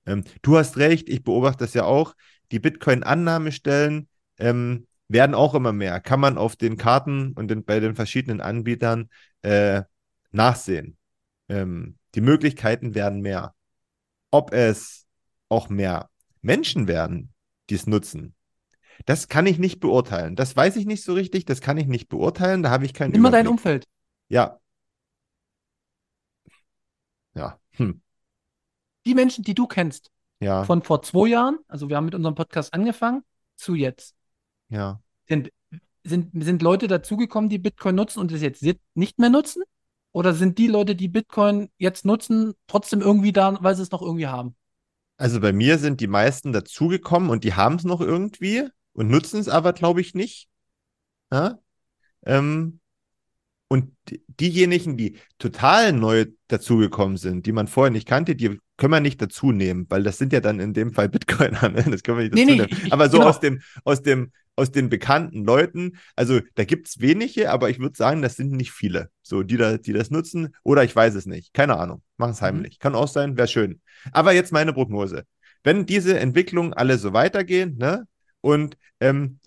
[0.07, 2.14] Ähm, du hast recht, ich beobachte das ja auch.
[2.50, 6.00] Die Bitcoin-Annahmestellen ähm, werden auch immer mehr.
[6.00, 9.11] Kann man auf den Karten und den, bei den verschiedenen Anbietern
[9.42, 9.82] äh,
[10.32, 10.96] nachsehen.
[11.48, 13.55] Ähm, die Möglichkeiten werden mehr.
[14.30, 15.07] Ob es
[15.48, 17.32] auch mehr Menschen werden,
[17.70, 18.34] die es nutzen,
[19.07, 20.36] das kann ich nicht beurteilen.
[20.36, 23.14] Das weiß ich nicht so richtig, das kann ich nicht beurteilen, da habe ich keinen
[23.14, 23.86] Immer dein Umfeld.
[24.28, 24.59] Ja.
[27.34, 27.59] Ja.
[27.76, 28.00] Hm.
[29.07, 30.64] Die Menschen, die du kennst, Ja.
[30.64, 33.22] von vor zwei Jahren, also wir haben mit unserem Podcast angefangen,
[33.57, 34.14] zu jetzt,
[34.68, 35.00] Ja.
[35.28, 35.50] sind,
[36.05, 38.62] sind, sind Leute dazugekommen, die Bitcoin nutzen und es jetzt
[38.94, 39.62] nicht mehr nutzen?
[40.14, 44.03] Oder sind die Leute, die Bitcoin jetzt nutzen, trotzdem irgendwie da, weil sie es noch
[44.03, 44.55] irgendwie haben?
[45.16, 49.40] Also bei mir sind die meisten dazugekommen und die haben es noch irgendwie und nutzen
[49.40, 50.49] es aber, glaube ich, nicht.
[51.32, 51.59] Ja?
[52.26, 52.80] Ähm,
[53.68, 58.93] und die- diejenigen, die total neu dazugekommen sind, die man vorher nicht kannte, die können
[58.93, 61.68] wir nicht dazu nehmen, weil das sind ja dann in dem Fall Bitcoiner.
[61.70, 61.84] Ne?
[61.90, 62.86] Das können wir nicht Nee, dazu nee, nehmen.
[62.86, 63.30] ich- aber so genau.
[63.30, 67.78] aus dem, aus dem, aus den bekannten Leuten, also da gibt es wenige, aber ich
[67.78, 70.55] würde sagen, das sind nicht viele, so die, da, die das nutzen.
[70.62, 71.55] Oder ich weiß es nicht.
[71.55, 72.03] Keine Ahnung.
[72.18, 72.45] Machen es Mhm.
[72.45, 72.78] heimlich.
[72.78, 73.80] Kann auch sein, wäre schön.
[74.12, 75.24] Aber jetzt meine Prognose.
[75.64, 78.07] Wenn diese Entwicklungen alle so weitergehen, ne?
[78.43, 79.40] Und ähm,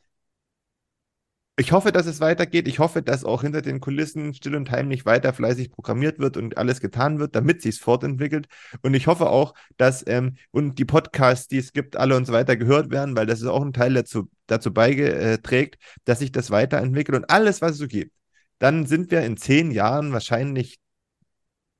[1.57, 2.67] ich hoffe, dass es weitergeht.
[2.67, 6.57] Ich hoffe, dass auch hinter den Kulissen still und heimlich weiter fleißig programmiert wird und
[6.57, 8.47] alles getan wird, damit sich es fortentwickelt.
[8.81, 12.33] Und ich hoffe auch, dass ähm, und die Podcasts, die es gibt, alle und so
[12.33, 16.51] weiter gehört werden, weil das ist auch ein Teil dazu, dazu beiträgt, dass sich das
[16.51, 18.11] weiterentwickelt und alles, was es so gibt.
[18.59, 20.79] Dann sind wir in zehn Jahren wahrscheinlich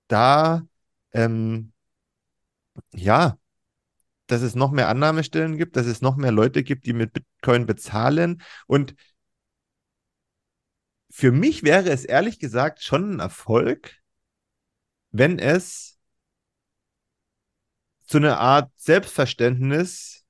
[0.07, 0.61] da,
[1.13, 1.73] ähm,
[2.93, 3.37] ja,
[4.27, 7.65] dass es noch mehr Annahmestellen gibt, dass es noch mehr Leute gibt, die mit Bitcoin
[7.65, 8.41] bezahlen.
[8.67, 8.95] Und
[11.09, 13.95] für mich wäre es ehrlich gesagt schon ein Erfolg,
[15.11, 15.97] wenn es
[18.05, 20.25] zu einer Art Selbstverständnis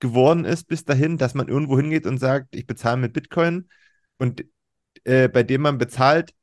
[0.00, 3.68] geworden ist bis dahin, dass man irgendwo hingeht und sagt, ich bezahle mit Bitcoin
[4.18, 4.44] und
[5.04, 6.34] äh, bei dem man bezahlt,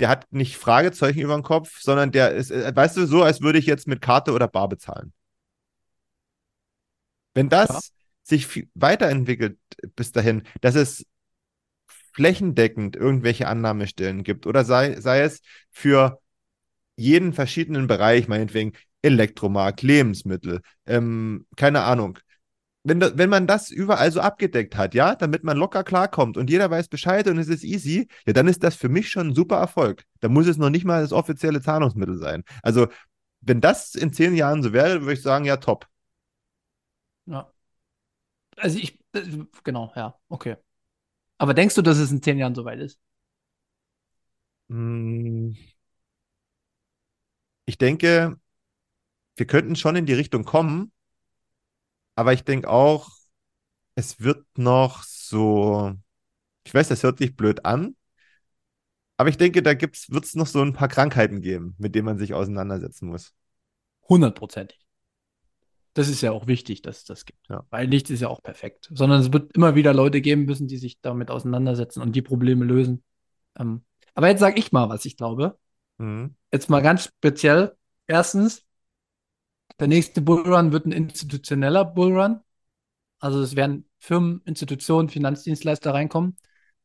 [0.00, 3.40] der hat nicht Fragezeichen über den Kopf, sondern der ist, äh, weißt du, so, als
[3.40, 5.12] würde ich jetzt mit Karte oder Bar bezahlen.
[7.38, 7.80] Wenn das Ja.
[8.24, 9.58] sich weiterentwickelt
[9.94, 11.06] bis dahin, dass es
[12.12, 16.18] flächendeckend irgendwelche Annahmestellen gibt oder sei, sei es für
[16.96, 18.72] jeden verschiedenen Bereich, meinetwegen
[19.02, 22.18] Elektromarkt, Lebensmittel, ähm, keine Ahnung.
[22.82, 26.68] Wenn, wenn man das überall so abgedeckt hat, ja, damit man locker klarkommt und jeder
[26.68, 29.58] weiß Bescheid und es ist easy, ja, dann ist das für mich schon ein super
[29.58, 30.02] Erfolg.
[30.18, 32.42] Da muss es noch nicht mal das offizielle Zahlungsmittel sein.
[32.64, 32.88] Also,
[33.42, 35.86] wenn das in zehn Jahren so wäre, würde ich sagen, ja, top.
[37.28, 37.52] Ja.
[38.56, 39.22] Also ich, äh,
[39.64, 40.56] genau, ja, okay.
[41.38, 43.00] Aber denkst du, dass es in zehn Jahren soweit ist?
[44.68, 45.52] Mm.
[47.66, 48.38] Ich denke,
[49.36, 50.92] wir könnten schon in die Richtung kommen,
[52.14, 53.10] aber ich denke auch,
[53.94, 55.94] es wird noch so,
[56.64, 57.96] ich weiß, das hört sich blöd an,
[59.16, 62.18] aber ich denke, da wird es noch so ein paar Krankheiten geben, mit denen man
[62.18, 63.34] sich auseinandersetzen muss.
[64.08, 64.87] Hundertprozentig.
[65.98, 67.48] Das ist ja auch wichtig, dass es das gibt.
[67.48, 67.66] Ja.
[67.70, 68.88] Weil nichts ist ja auch perfekt.
[68.94, 72.64] Sondern es wird immer wieder Leute geben müssen, die sich damit auseinandersetzen und die Probleme
[72.64, 73.02] lösen.
[73.58, 73.82] Ähm,
[74.14, 75.58] aber jetzt sage ich mal, was ich glaube.
[75.96, 76.36] Mhm.
[76.52, 77.74] Jetzt mal ganz speziell.
[78.06, 78.64] Erstens,
[79.80, 82.42] der nächste Bullrun wird ein institutioneller Bullrun.
[83.18, 86.36] Also es werden Firmen, Institutionen, Finanzdienstleister reinkommen.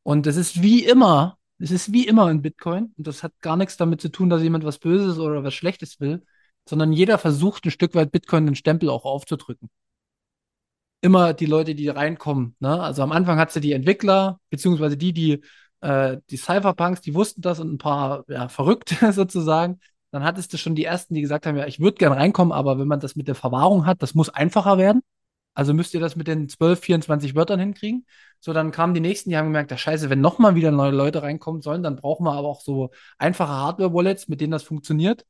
[0.01, 2.95] Und es ist wie immer, es ist wie immer in Bitcoin.
[2.97, 5.99] Und das hat gar nichts damit zu tun, dass jemand was Böses oder was Schlechtes
[5.99, 6.25] will,
[6.67, 9.69] sondern jeder versucht ein Stück weit Bitcoin den Stempel auch aufzudrücken.
[11.01, 12.55] Immer die Leute, die reinkommen.
[12.59, 12.81] Ne?
[12.81, 15.41] Also am Anfang hat sie die Entwickler, beziehungsweise die, die
[15.83, 19.79] äh, die Cypherpunks, die wussten das und ein paar ja, Verrückte sozusagen.
[20.11, 22.79] Dann hattest du schon die ersten, die gesagt haben, ja, ich würde gern reinkommen, aber
[22.79, 25.01] wenn man das mit der Verwahrung hat, das muss einfacher werden.
[25.55, 28.05] Also müsst ihr das mit den 12, 24 Wörtern hinkriegen.
[28.39, 31.21] So, dann kamen die nächsten, die haben gemerkt, ja, scheiße, wenn nochmal wieder neue Leute
[31.21, 35.25] reinkommen sollen, dann brauchen wir aber auch so einfache Hardware-Wallets, mit denen das funktioniert.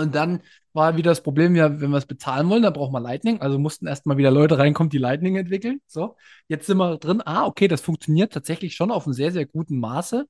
[0.00, 0.42] Und dann
[0.72, 3.40] war wieder das Problem, ja, wenn wir es bezahlen wollen, dann brauchen wir Lightning.
[3.40, 5.80] Also mussten erstmal wieder Leute reinkommen, die Lightning entwickeln.
[5.86, 6.16] So,
[6.48, 7.22] jetzt sind wir drin.
[7.24, 10.26] Ah, okay, das funktioniert tatsächlich schon auf einem sehr, sehr guten Maße.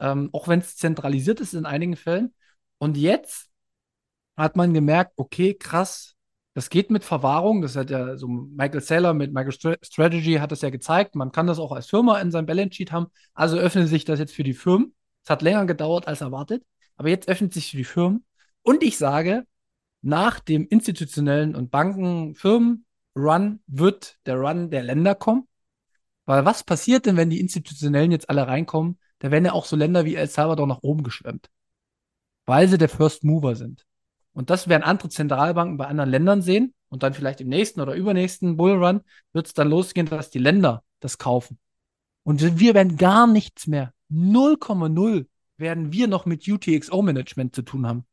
[0.00, 2.34] Ähm, auch wenn es zentralisiert ist in einigen Fällen.
[2.78, 3.50] Und jetzt
[4.36, 6.14] hat man gemerkt, okay, krass,
[6.54, 7.62] Das geht mit Verwahrung.
[7.62, 11.16] Das hat ja so Michael Saylor mit Michael Strategy hat das ja gezeigt.
[11.16, 13.06] Man kann das auch als Firma in seinem Balance Sheet haben.
[13.34, 14.94] Also öffnet sich das jetzt für die Firmen.
[15.24, 16.62] Es hat länger gedauert als erwartet,
[16.96, 18.24] aber jetzt öffnet sich für die Firmen.
[18.64, 19.46] Und ich sage,
[20.00, 25.46] nach dem institutionellen und Bankenfirmen-Run wird der Run der Länder kommen.
[26.24, 28.98] Weil was passiert denn, wenn die Institutionellen jetzt alle reinkommen?
[29.18, 31.50] Da werden ja auch so Länder wie El Salvador nach oben geschwemmt.
[32.46, 33.86] Weil sie der First Mover sind.
[34.32, 36.74] Und das werden andere Zentralbanken bei anderen Ländern sehen.
[36.88, 39.02] Und dann vielleicht im nächsten oder übernächsten Bullrun
[39.32, 41.58] wird es dann losgehen, dass die Länder das kaufen.
[42.22, 43.92] Und wir werden gar nichts mehr.
[44.10, 45.26] 0,0
[45.58, 48.06] werden wir noch mit UTXO-Management zu tun haben.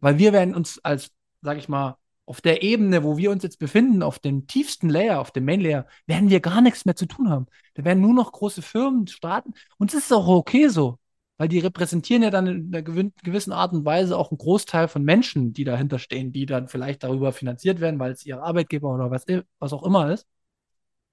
[0.00, 1.10] Weil wir werden uns als,
[1.42, 5.20] sag ich mal, auf der Ebene, wo wir uns jetzt befinden, auf dem tiefsten Layer,
[5.20, 7.46] auf dem Main Layer, werden wir gar nichts mehr zu tun haben.
[7.74, 9.54] Da werden nur noch große Firmen starten.
[9.78, 10.98] Und es ist auch okay so,
[11.38, 15.04] weil die repräsentieren ja dann in einer gewissen Art und Weise auch einen Großteil von
[15.04, 19.10] Menschen, die dahinter stehen, die dann vielleicht darüber finanziert werden, weil es ihr Arbeitgeber oder
[19.10, 19.24] was,
[19.58, 20.26] was auch immer ist.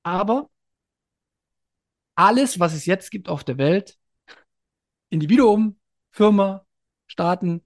[0.03, 0.49] Aber
[2.15, 3.97] alles, was es jetzt gibt auf der Welt,
[5.09, 5.79] Individuum,
[6.11, 6.65] Firma,
[7.07, 7.63] Staaten,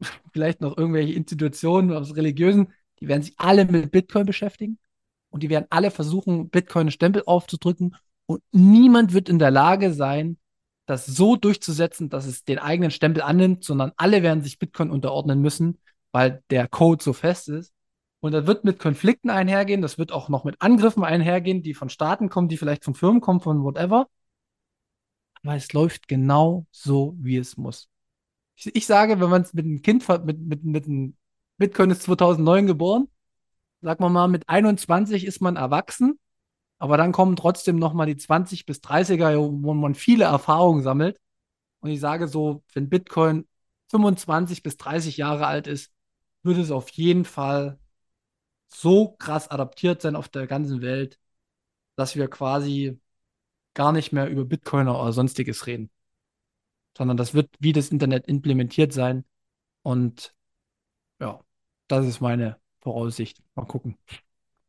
[0.32, 4.78] vielleicht noch irgendwelche Institutionen aus religiösen, die werden sich alle mit Bitcoin beschäftigen
[5.30, 9.92] und die werden alle versuchen, Bitcoin einen Stempel aufzudrücken und niemand wird in der Lage
[9.92, 10.38] sein,
[10.86, 15.40] das so durchzusetzen, dass es den eigenen Stempel annimmt, sondern alle werden sich Bitcoin unterordnen
[15.40, 15.78] müssen,
[16.12, 17.72] weil der Code so fest ist.
[18.20, 21.90] Und das wird mit Konflikten einhergehen, das wird auch noch mit Angriffen einhergehen, die von
[21.90, 24.08] Staaten kommen, die vielleicht von Firmen kommen, von whatever.
[25.42, 27.88] Aber es läuft genau so, wie es muss.
[28.56, 31.16] Ich, ich sage, wenn man es mit einem Kind, mit, mit, mit einem
[31.58, 33.08] Bitcoin ist 2009 geboren,
[33.82, 36.18] sagen wir mal, mit 21 ist man erwachsen,
[36.78, 41.18] aber dann kommen trotzdem noch mal die 20 bis 30er, wo man viele Erfahrungen sammelt.
[41.80, 43.46] Und ich sage so, wenn Bitcoin
[43.90, 45.92] 25 bis 30 Jahre alt ist,
[46.42, 47.78] würde es auf jeden Fall
[48.68, 51.18] so krass adaptiert sein auf der ganzen Welt,
[51.96, 53.00] dass wir quasi
[53.74, 55.90] gar nicht mehr über Bitcoiner oder sonstiges reden.
[56.96, 59.24] Sondern das wird wie das Internet implementiert sein.
[59.82, 60.34] Und
[61.20, 61.40] ja,
[61.88, 63.42] das ist meine Voraussicht.
[63.54, 63.98] Mal gucken.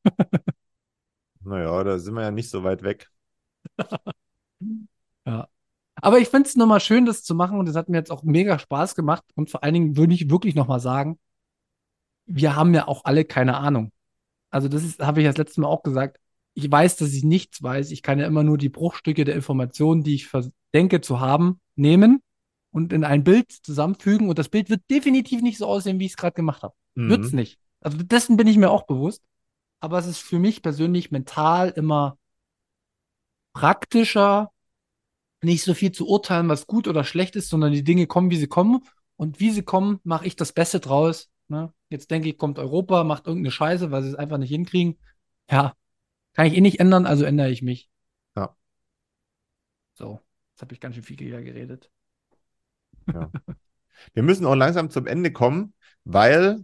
[1.41, 3.09] naja, da sind wir ja nicht so weit weg.
[5.25, 5.47] ja.
[5.95, 8.23] Aber ich finde es nochmal schön, das zu machen und es hat mir jetzt auch
[8.23, 9.23] mega Spaß gemacht.
[9.35, 11.19] Und vor allen Dingen würde ich wirklich nochmal sagen,
[12.25, 13.91] wir haben ja auch alle keine Ahnung.
[14.49, 16.19] Also das habe ich das letzte Mal auch gesagt
[16.57, 17.91] ich weiß, dass ich nichts weiß.
[17.91, 20.27] Ich kann ja immer nur die Bruchstücke der Informationen, die ich
[20.73, 22.23] denke zu haben, nehmen
[22.71, 24.27] und in ein Bild zusammenfügen.
[24.27, 26.73] Und das Bild wird definitiv nicht so aussehen, wie ich es gerade gemacht habe.
[26.95, 27.09] Mhm.
[27.09, 27.59] Wird es nicht.
[27.79, 29.21] Also dessen bin ich mir auch bewusst.
[29.81, 32.17] Aber es ist für mich persönlich mental immer
[33.53, 34.49] praktischer,
[35.43, 38.37] nicht so viel zu urteilen, was gut oder schlecht ist, sondern die Dinge kommen, wie
[38.37, 38.83] sie kommen.
[39.15, 41.29] Und wie sie kommen, mache ich das Beste draus.
[41.49, 41.71] Ne?
[41.91, 44.97] Jetzt denke ich, kommt Europa, macht irgendeine Scheiße, weil sie es einfach nicht hinkriegen.
[45.51, 45.75] Ja,
[46.37, 47.89] kann ich eh nicht ändern, also ändere ich mich.
[48.35, 48.55] Ja.
[49.95, 50.21] So,
[50.51, 51.89] jetzt habe ich ganz schön viel geredet.
[53.11, 53.31] Ja.
[54.13, 55.73] Wir müssen auch langsam zum Ende kommen,
[56.03, 56.63] weil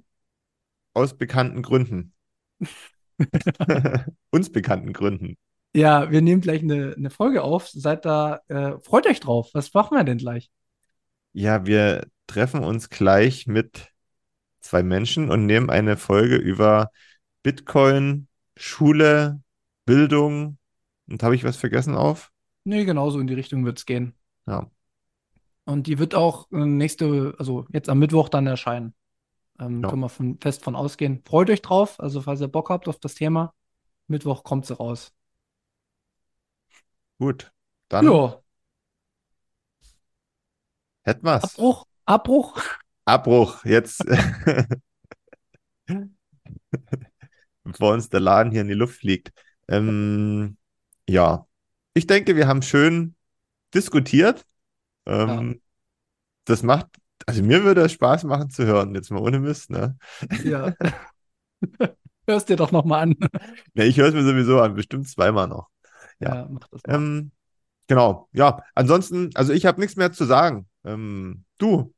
[0.93, 2.13] aus bekannten Gründen.
[4.29, 5.37] Uns bekannten Gründen.
[5.73, 7.67] Ja, wir nehmen gleich eine, eine Folge auf.
[7.67, 9.49] Seid da, äh, freut euch drauf.
[9.53, 10.51] Was machen wir denn gleich?
[11.31, 13.91] Ja, wir treffen uns gleich mit
[14.59, 16.91] zwei Menschen und nehmen eine Folge über
[17.41, 19.42] Bitcoin, Schule,
[19.85, 20.57] Bildung.
[21.07, 22.31] Und habe ich was vergessen auf?
[22.63, 24.13] Nee, genauso in die Richtung wird es gehen.
[24.47, 24.69] Ja.
[25.65, 28.93] Und die wird auch äh, nächste, also jetzt am Mittwoch dann erscheinen.
[29.59, 29.89] Ähm, ja.
[29.89, 31.21] Können wir von, fest von ausgehen.
[31.25, 31.99] Freut euch drauf.
[31.99, 33.53] Also, falls ihr Bock habt auf das Thema,
[34.07, 35.13] Mittwoch kommt sie raus.
[37.19, 37.51] Gut.
[37.89, 38.41] Dann ja.
[41.03, 41.43] hätten wir's.
[41.43, 41.85] Abbruch.
[42.05, 42.61] Abbruch.
[43.05, 43.65] Abbruch.
[43.65, 44.03] Jetzt.
[47.63, 49.31] Bevor uns der Laden hier in die Luft fliegt.
[49.67, 50.57] Ähm,
[51.07, 51.47] ja,
[51.93, 53.15] ich denke, wir haben schön
[53.73, 54.45] diskutiert.
[55.05, 55.59] Ähm, ja.
[56.45, 56.87] Das macht,
[57.25, 59.97] also mir würde es Spaß machen zu hören, jetzt mal ohne Mist, ne?
[60.43, 60.73] Ja.
[62.27, 63.15] Hörst dir doch nochmal an.
[63.73, 65.69] Ja, ich höre es mir sowieso an, bestimmt zweimal noch.
[66.19, 66.81] Ja, ja mach das.
[66.87, 67.31] Ähm,
[67.87, 68.63] genau, ja.
[68.75, 70.67] Ansonsten, also ich habe nichts mehr zu sagen.
[70.85, 71.93] Ähm, du?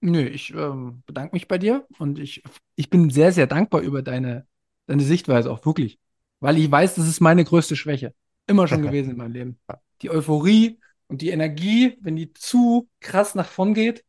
[0.00, 2.42] Nö, ich ähm, bedanke mich bei dir und ich,
[2.76, 4.46] ich bin sehr, sehr dankbar über deine,
[4.86, 5.98] deine Sichtweise auch wirklich.
[6.46, 8.14] Weil ich weiß, das ist meine größte Schwäche.
[8.46, 9.58] Immer schon gewesen in meinem Leben.
[10.00, 10.78] Die Euphorie
[11.08, 14.04] und die Energie, wenn die zu krass nach vorn geht,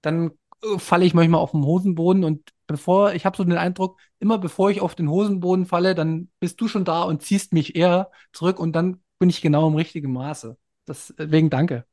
[0.00, 0.30] dann
[0.62, 4.38] äh, falle ich manchmal auf den Hosenboden und bevor, ich habe so den Eindruck, immer
[4.38, 8.10] bevor ich auf den Hosenboden falle, dann bist du schon da und ziehst mich eher
[8.32, 10.56] zurück und dann bin ich genau im richtigen Maße.
[10.88, 11.84] Deswegen danke.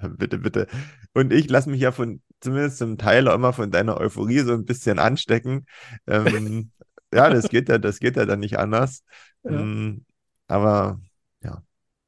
[0.00, 0.66] Ja, bitte, bitte.
[1.14, 4.52] Und ich lasse mich ja von zumindest zum Teil auch immer von deiner Euphorie so
[4.52, 5.64] ein bisschen anstecken.
[6.06, 6.70] Ähm,
[7.12, 9.04] ja, das geht ja, das geht ja dann nicht anders.
[9.44, 9.58] Ja.
[9.58, 10.06] Ähm,
[10.46, 11.00] aber
[11.42, 11.64] ja,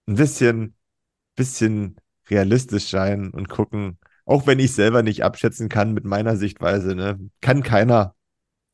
[0.07, 0.77] ein bisschen,
[1.35, 1.97] bisschen
[2.31, 7.19] realistisch sein und gucken, auch wenn ich selber nicht abschätzen kann mit meiner Sichtweise, ne,
[7.41, 8.15] kann keiner.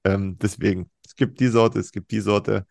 [0.04, 2.66] Ähm, deswegen, es gibt die Sorte, es gibt die Sorte.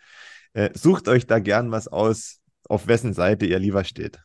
[0.53, 4.19] Äh, sucht euch da gern was aus, auf wessen Seite ihr lieber steht.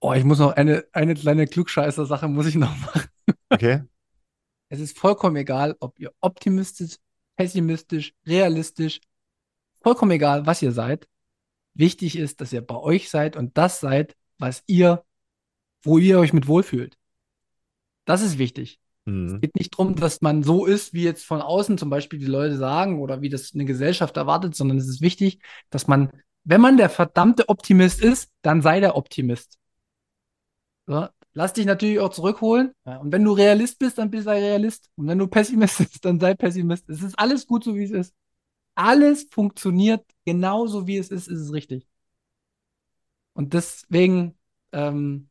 [0.00, 3.02] Oh, ich muss noch eine, eine kleine Klugscheißer-Sache muss ich noch machen.
[3.48, 3.82] Okay.
[4.68, 6.96] Es ist vollkommen egal, ob ihr optimistisch,
[7.36, 9.00] pessimistisch, realistisch,
[9.82, 11.08] vollkommen egal, was ihr seid.
[11.74, 15.04] Wichtig ist, dass ihr bei euch seid und das seid, was ihr,
[15.82, 16.96] wo ihr euch mit wohlfühlt.
[18.06, 18.80] Das ist wichtig.
[19.04, 19.26] Mhm.
[19.26, 22.26] Es geht nicht darum, dass man so ist, wie jetzt von außen zum Beispiel die
[22.26, 26.10] Leute sagen oder wie das eine Gesellschaft erwartet, sondern es ist wichtig, dass man,
[26.44, 29.58] wenn man der verdammte Optimist ist, dann sei der Optimist.
[30.86, 32.72] So, lass dich natürlich auch zurückholen.
[32.86, 34.90] Ja, und wenn du Realist bist, dann bist du Realist.
[34.96, 36.88] Und wenn du Pessimist bist, dann sei Pessimist.
[36.88, 38.14] Es ist alles gut, so wie es ist.
[38.74, 41.86] Alles funktioniert genauso, wie es ist, ist es richtig.
[43.34, 44.38] Und deswegen,
[44.72, 45.28] ähm,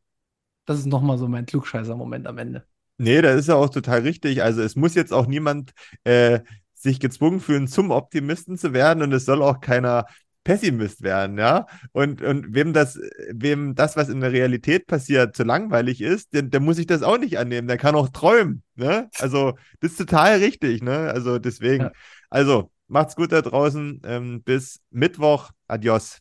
[0.64, 2.64] das ist nochmal so mein Klugscheißer-Moment am Ende.
[2.98, 4.44] Nee, das ist ja auch total richtig.
[4.44, 5.72] Also es muss jetzt auch niemand
[6.04, 6.40] äh,
[6.72, 10.06] sich gezwungen fühlen, zum Optimisten zu werden und es soll auch keiner
[10.46, 11.66] Pessimist werden, ja.
[11.90, 13.00] Und, und wem das,
[13.32, 17.02] wem das, was in der Realität passiert, zu langweilig ist, der, der muss sich das
[17.02, 17.66] auch nicht annehmen.
[17.66, 19.10] Der kann auch träumen, ne?
[19.18, 21.10] Also, das ist total richtig, ne?
[21.10, 21.84] Also, deswegen.
[21.84, 21.92] Ja.
[22.30, 24.02] Also, macht's gut da draußen.
[24.04, 25.50] Ähm, bis Mittwoch.
[25.66, 26.18] Adios.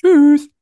[0.00, 0.53] Tschüss.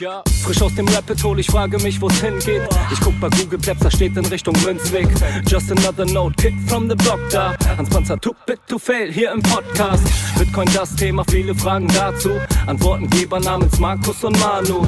[0.00, 2.62] Frisch aus dem Rapid hol, ich frage mich, wo's hingeht.
[2.90, 5.08] Ich guck bei Google Maps, da steht in Richtung Münzweg.
[5.46, 7.54] Just another note, Kid from the block da.
[7.76, 10.02] Hans Panzer, too bit to fail, hier im Podcast.
[10.38, 12.30] Bitcoin das Thema, viele Fragen dazu.
[12.66, 14.86] Antwortengeber namens Markus und Manu.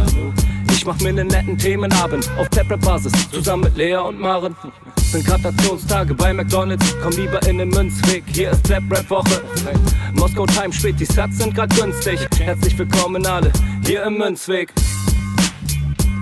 [0.83, 4.57] Ich mach mir einen netten Themenabend auf Tablet-Basis, zusammen mit Lea und Maren.
[4.97, 9.45] Sind Gratationstage bei McDonalds, komm lieber in den Münzweg, hier ist Flap Rap Woche.
[10.15, 12.19] Moskau Time spät, die Sats sind grad günstig.
[12.37, 13.53] Herzlich willkommen alle,
[13.87, 14.73] hier im Münzweg.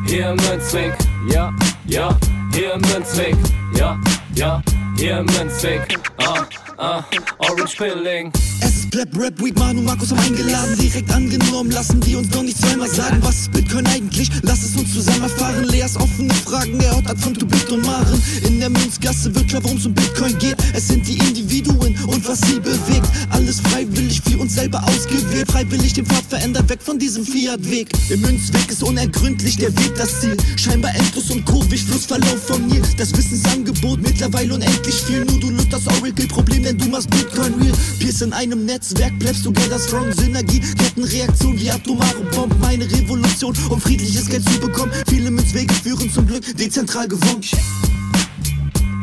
[0.06, 0.92] Hier im Münzweg,
[1.32, 1.54] ja,
[1.86, 2.14] ja,
[2.52, 3.36] hier im Münzweg,
[3.78, 3.98] ja,
[4.34, 4.62] ja,
[5.00, 6.46] hier im Münzweg, ah,
[6.76, 7.04] ah,
[7.38, 8.30] Orange Pilling.
[8.60, 12.42] Es ist Pleb, Rap, Weed, Manu, Markus haben eingeladen, direkt angenommen, lassen die uns doch
[12.42, 14.30] nicht zweimal sagen, was ist Bitcoin eigentlich?
[14.42, 18.22] Lass es uns zusammen erfahren, Leas offene Fragen, er haut ab von Tubit und Maren.
[18.46, 22.28] In der Münzgasse wird klar, worum es um Bitcoin geht, es sind die Individuen und
[22.28, 26.98] was sie bewegt, alles freiwillig für uns selber ausgewählt, freiwillig den Pfad verändert, weg von
[26.98, 27.88] diesem Fiat-Weg.
[28.10, 32.82] Im Münzweg ist unergründlich der Weg das Ziel, scheinbar endlos und kurvig, Flussverlauf von mir,
[32.98, 37.72] das Wissensangebot mittlerweile unendlich viel, nur du löst das Oracle-Problem, denn du machst Bitcoin real,
[37.98, 40.12] Pierce in einem Netzwerk bleibst together strong.
[40.12, 42.58] Synergie, Kettenreaktion wie atomare Bomben.
[42.60, 44.92] Meine Revolution, um friedliches Geld zu bekommen.
[45.08, 47.42] Viele Münzwege führen zum Glück dezentral gewonnen.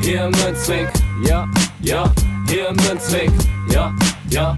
[0.01, 0.89] Hier Münzweg,
[1.25, 1.47] ja,
[1.81, 2.13] ja,
[2.47, 3.31] hier Münzweg,
[3.71, 3.93] ja,
[4.29, 4.57] ja,